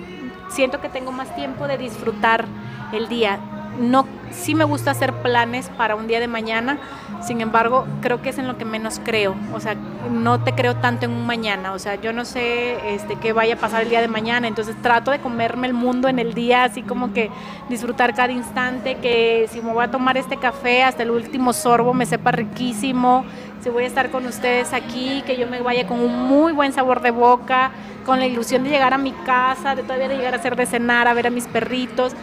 [0.49, 2.45] siento que tengo más tiempo de disfrutar
[2.91, 3.39] el día.
[3.79, 6.77] No, sí me gusta hacer planes para un día de mañana,
[7.23, 9.35] sin embargo, creo que es en lo que menos creo.
[9.53, 11.73] O sea, no te creo tanto en un mañana.
[11.73, 14.47] O sea, yo no sé este, qué vaya a pasar el día de mañana.
[14.47, 17.29] Entonces trato de comerme el mundo en el día, así como que
[17.69, 21.93] disfrutar cada instante, que si me voy a tomar este café hasta el último sorbo
[21.93, 23.23] me sepa riquísimo.
[23.61, 26.73] Si voy a estar con ustedes aquí, que yo me vaya con un muy buen
[26.73, 27.71] sabor de boca,
[28.07, 30.65] con la ilusión de llegar a mi casa, de todavía de llegar a hacer de
[30.65, 32.13] cenar, a ver a mis perritos.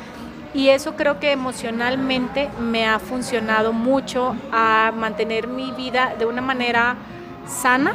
[0.55, 6.41] Y eso creo que emocionalmente me ha funcionado mucho a mantener mi vida de una
[6.41, 6.97] manera
[7.47, 7.95] sana,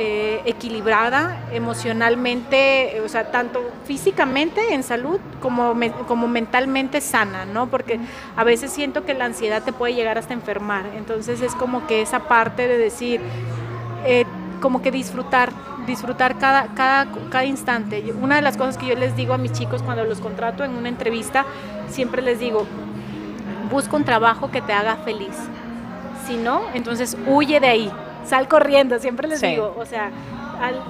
[0.00, 5.74] eh, equilibrada, emocionalmente, o sea, tanto físicamente en salud como,
[6.06, 7.66] como mentalmente sana, ¿no?
[7.66, 7.98] Porque
[8.36, 10.86] a veces siento que la ansiedad te puede llegar hasta enfermar.
[10.96, 13.20] Entonces es como que esa parte de decir,
[14.06, 14.24] eh,
[14.60, 15.52] como que disfrutar,
[15.88, 18.14] disfrutar cada, cada, cada instante.
[18.20, 20.72] Una de las cosas que yo les digo a mis chicos cuando los contrato en
[20.72, 21.44] una entrevista,
[21.88, 22.66] siempre les digo,
[23.70, 25.34] busca un trabajo que te haga feliz.
[26.26, 27.92] Si no, entonces huye de ahí,
[28.24, 30.10] sal corriendo, siempre les digo, o sea,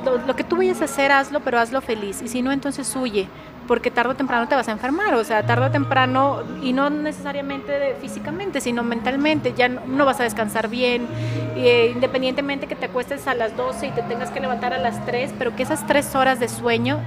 [0.05, 2.21] lo, lo, que tú vayas a hacer, hazlo, pero hazlo feliz.
[2.23, 3.29] Y si no, entonces huye
[3.69, 6.89] porque tarde o temprano te vas a enfermar, o sea, tarde o temprano, y no
[6.89, 11.07] necesariamente físicamente, sino mentalmente, ya no, vas a descansar bien,
[11.55, 15.05] eh, independientemente que te acuestes a las 12 y te tengas que levantar a las
[15.05, 16.99] 3, pero que esas 3 horas de sueño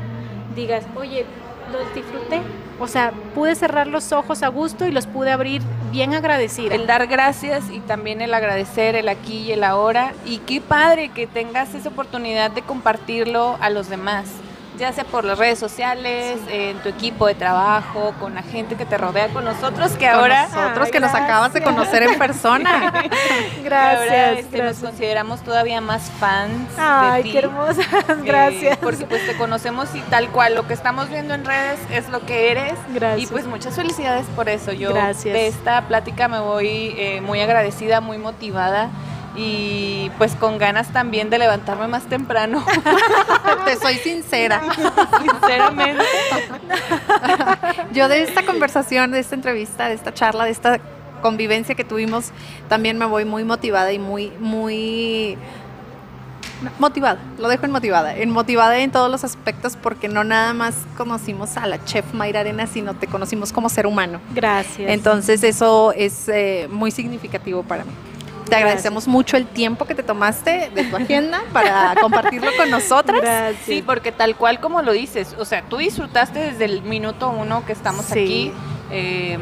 [0.56, 1.26] digas, oye,
[1.72, 2.42] los disfruté,
[2.80, 6.76] o sea, pude cerrar los ojos a gusto y los pude abrir bien agradecida.
[6.76, 11.10] El dar gracias y también el agradecer el aquí y el ahora, y qué padre
[11.10, 14.28] que tengas esa oportunidad de compartirlo a los demás
[14.78, 18.86] ya sea por las redes sociales, en tu equipo de trabajo, con la gente que
[18.86, 20.48] te rodea, con nosotros que ahora...
[20.48, 22.94] Nosotros que nos acabas de conocer en persona.
[23.64, 27.86] gracias, este, Nos consideramos todavía más fans Ay, qué hermosas,
[28.24, 28.78] gracias.
[28.78, 32.26] Porque pues te conocemos y tal cual, lo que estamos viendo en redes es lo
[32.26, 32.74] que eres.
[32.94, 33.30] Gracias.
[33.30, 34.72] Y pues muchas felicidades por eso.
[34.72, 38.90] Yo de esta plática me voy eh, muy agradecida, muy motivada
[39.36, 42.64] y pues con ganas también de levantarme más temprano.
[43.66, 44.62] Te soy sincera.
[45.22, 46.04] Sinceramente.
[47.94, 50.80] Yo de esta conversación, de esta entrevista, de esta charla, de esta
[51.22, 52.32] convivencia que tuvimos,
[52.68, 55.38] también me voy muy motivada y muy, muy
[56.78, 58.16] Motivada, lo dejo en motivada.
[58.16, 62.42] En motivada en todos los aspectos porque no nada más conocimos a la chef Mayra
[62.42, 64.20] Arena, sino te conocimos como ser humano.
[64.36, 64.90] Gracias.
[64.92, 67.92] Entonces eso es eh, muy significativo para mí.
[68.52, 73.22] Te agradecemos mucho el tiempo que te tomaste de tu agenda para compartirlo con nosotras.
[73.22, 73.66] Gracias.
[73.66, 77.66] Sí, porque tal cual como lo dices, o sea, tú disfrutaste desde el minuto uno
[77.66, 78.52] que estamos aquí.
[78.92, 79.40] Eh,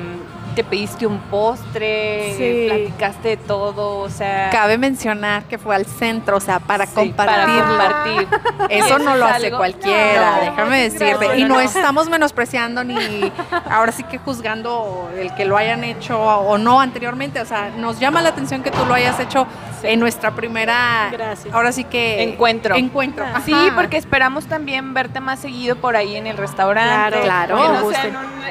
[0.60, 4.50] te pediste un postre, platicaste de todo, o sea...
[4.50, 7.64] Cabe mencionar que fue al centro, o sea, para compartir.
[7.64, 8.28] compartir.
[8.70, 11.38] Eso no lo hace cualquiera, déjame decirte.
[11.38, 13.32] y no, estamos menospreciando ni
[13.70, 17.98] ahora sí que juzgando el que lo hayan hecho o no anteriormente, o sea, nos
[17.98, 19.48] llama la atención que tú lo hayas hecho
[19.84, 21.12] en nuestra primera,
[21.52, 22.24] ahora sí que...
[22.24, 22.76] Encuentro.
[22.76, 23.26] Encuentro.
[23.46, 27.22] Sí, porque esperamos también verte más seguido por ahí en el restaurante.
[27.22, 27.92] Claro, claro.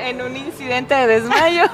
[0.04, 1.64] en un incidente de desmayo.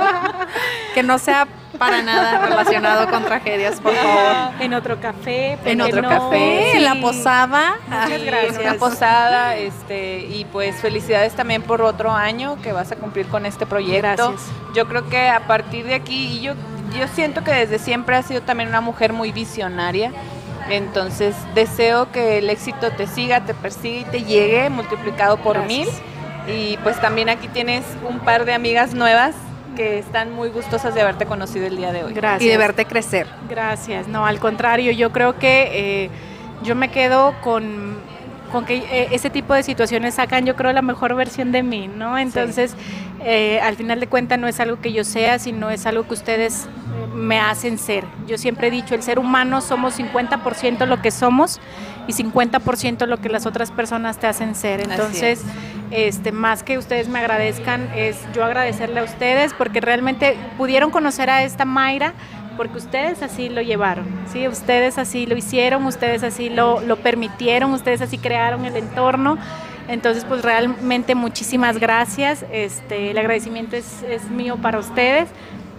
[0.94, 1.46] que no sea
[1.80, 4.52] para nada relacionado con tragedias, por favor.
[4.60, 5.58] En otro café.
[5.64, 7.76] En otro café, en la posada.
[7.86, 8.56] Muchas gracias.
[8.56, 13.26] En una posada, este, y pues felicidades también por otro año que vas a cumplir
[13.28, 14.32] con este proyecto.
[14.32, 14.52] Gracias.
[14.74, 16.52] Yo creo que a partir de aquí, y yo,
[16.96, 20.12] yo siento que desde siempre has sido también una mujer muy visionaria.
[20.68, 25.88] Entonces deseo que el éxito te siga, te persiga y te llegue multiplicado por mil
[26.46, 29.34] y pues también aquí tienes un par de amigas nuevas
[29.76, 32.12] que están muy gustosas de haberte conocido el día de hoy.
[32.12, 32.42] Gracias.
[32.42, 33.26] Y de verte crecer.
[33.48, 34.08] Gracias.
[34.08, 36.10] No, al contrario, yo creo que eh,
[36.62, 37.98] yo me quedo con,
[38.50, 41.88] con que eh, ese tipo de situaciones sacan, yo creo, la mejor versión de mí,
[41.88, 42.18] ¿no?
[42.18, 42.74] Entonces,
[43.24, 46.14] eh, al final de cuentas no es algo que yo sea, sino es algo que
[46.14, 46.68] ustedes
[47.14, 48.04] me hacen ser.
[48.26, 51.60] Yo siempre he dicho, el ser humano somos 50% lo que somos
[52.06, 54.80] y 50% lo que las otras personas te hacen ser.
[54.80, 55.42] Entonces,
[55.90, 61.30] este, más que ustedes me agradezcan, es yo agradecerle a ustedes porque realmente pudieron conocer
[61.30, 62.14] a esta Mayra
[62.60, 64.46] porque ustedes así lo llevaron, ¿sí?
[64.46, 69.38] ustedes así lo hicieron, ustedes así lo, lo permitieron, ustedes así crearon el entorno.
[69.88, 72.44] Entonces, pues realmente muchísimas gracias.
[72.52, 75.30] Este, el agradecimiento es, es mío para ustedes.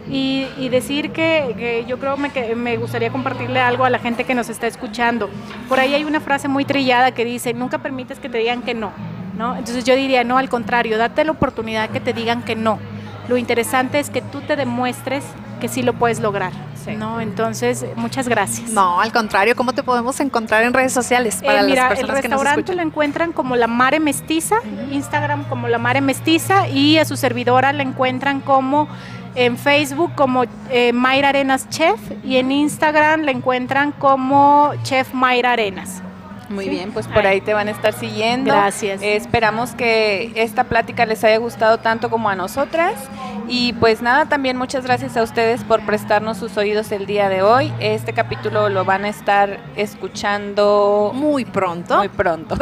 [0.09, 3.99] Y, y, decir que, que yo creo me, que me gustaría compartirle algo a la
[3.99, 5.29] gente que nos está escuchando.
[5.69, 8.73] Por ahí hay una frase muy trillada que dice, nunca permites que te digan que
[8.73, 8.91] no.
[9.37, 9.55] ¿no?
[9.55, 12.79] Entonces yo diría, no, al contrario, date la oportunidad que te digan que no.
[13.27, 15.23] Lo interesante es que tú te demuestres
[15.59, 16.70] que sí lo puedes lograr.
[16.87, 17.21] ¿No?
[17.21, 18.71] Entonces, muchas gracias.
[18.71, 22.75] No, al contrario, ¿cómo te podemos encontrar en redes sociales para eh, mira, el restaurante
[22.75, 24.57] lo encuentran como La Mare Mestiza,
[24.91, 28.87] Instagram como La Mare Mestiza y a su servidora la encuentran como
[29.35, 35.53] en Facebook como eh, Mayra Arenas Chef y en Instagram la encuentran como Chef Mayra
[35.53, 36.01] Arenas.
[36.51, 38.51] Muy bien, pues por ahí te van a estar siguiendo.
[38.51, 39.01] Gracias.
[39.01, 42.95] Eh, esperamos que esta plática les haya gustado tanto como a nosotras.
[43.47, 47.41] Y pues nada, también muchas gracias a ustedes por prestarnos sus oídos el día de
[47.41, 47.73] hoy.
[47.79, 51.97] Este capítulo lo van a estar escuchando muy pronto.
[51.97, 52.55] Muy pronto.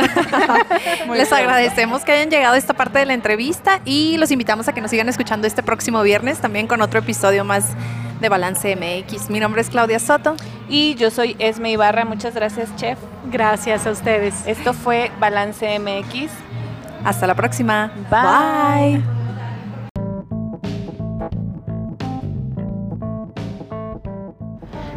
[1.13, 4.73] les agradecemos que hayan llegado a esta parte de la entrevista y los invitamos a
[4.73, 7.75] que nos sigan escuchando este próximo viernes también con otro episodio más
[8.19, 9.29] de Balance MX.
[9.29, 10.35] Mi nombre es Claudia Soto.
[10.67, 12.05] Y yo soy Esme Ibarra.
[12.05, 12.99] Muchas gracias, chef.
[13.31, 14.45] Gracias a ustedes.
[14.47, 16.31] Esto fue Balance MX.
[17.03, 17.91] Hasta la próxima.
[18.09, 19.01] Bye.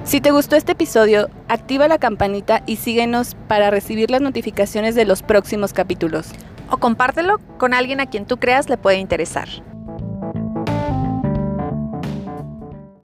[0.04, 5.06] Si te gustó este episodio, activa la campanita y síguenos para recibir las notificaciones de
[5.06, 6.32] los próximos capítulos.
[6.70, 9.48] O compártelo con alguien a quien tú creas le puede interesar.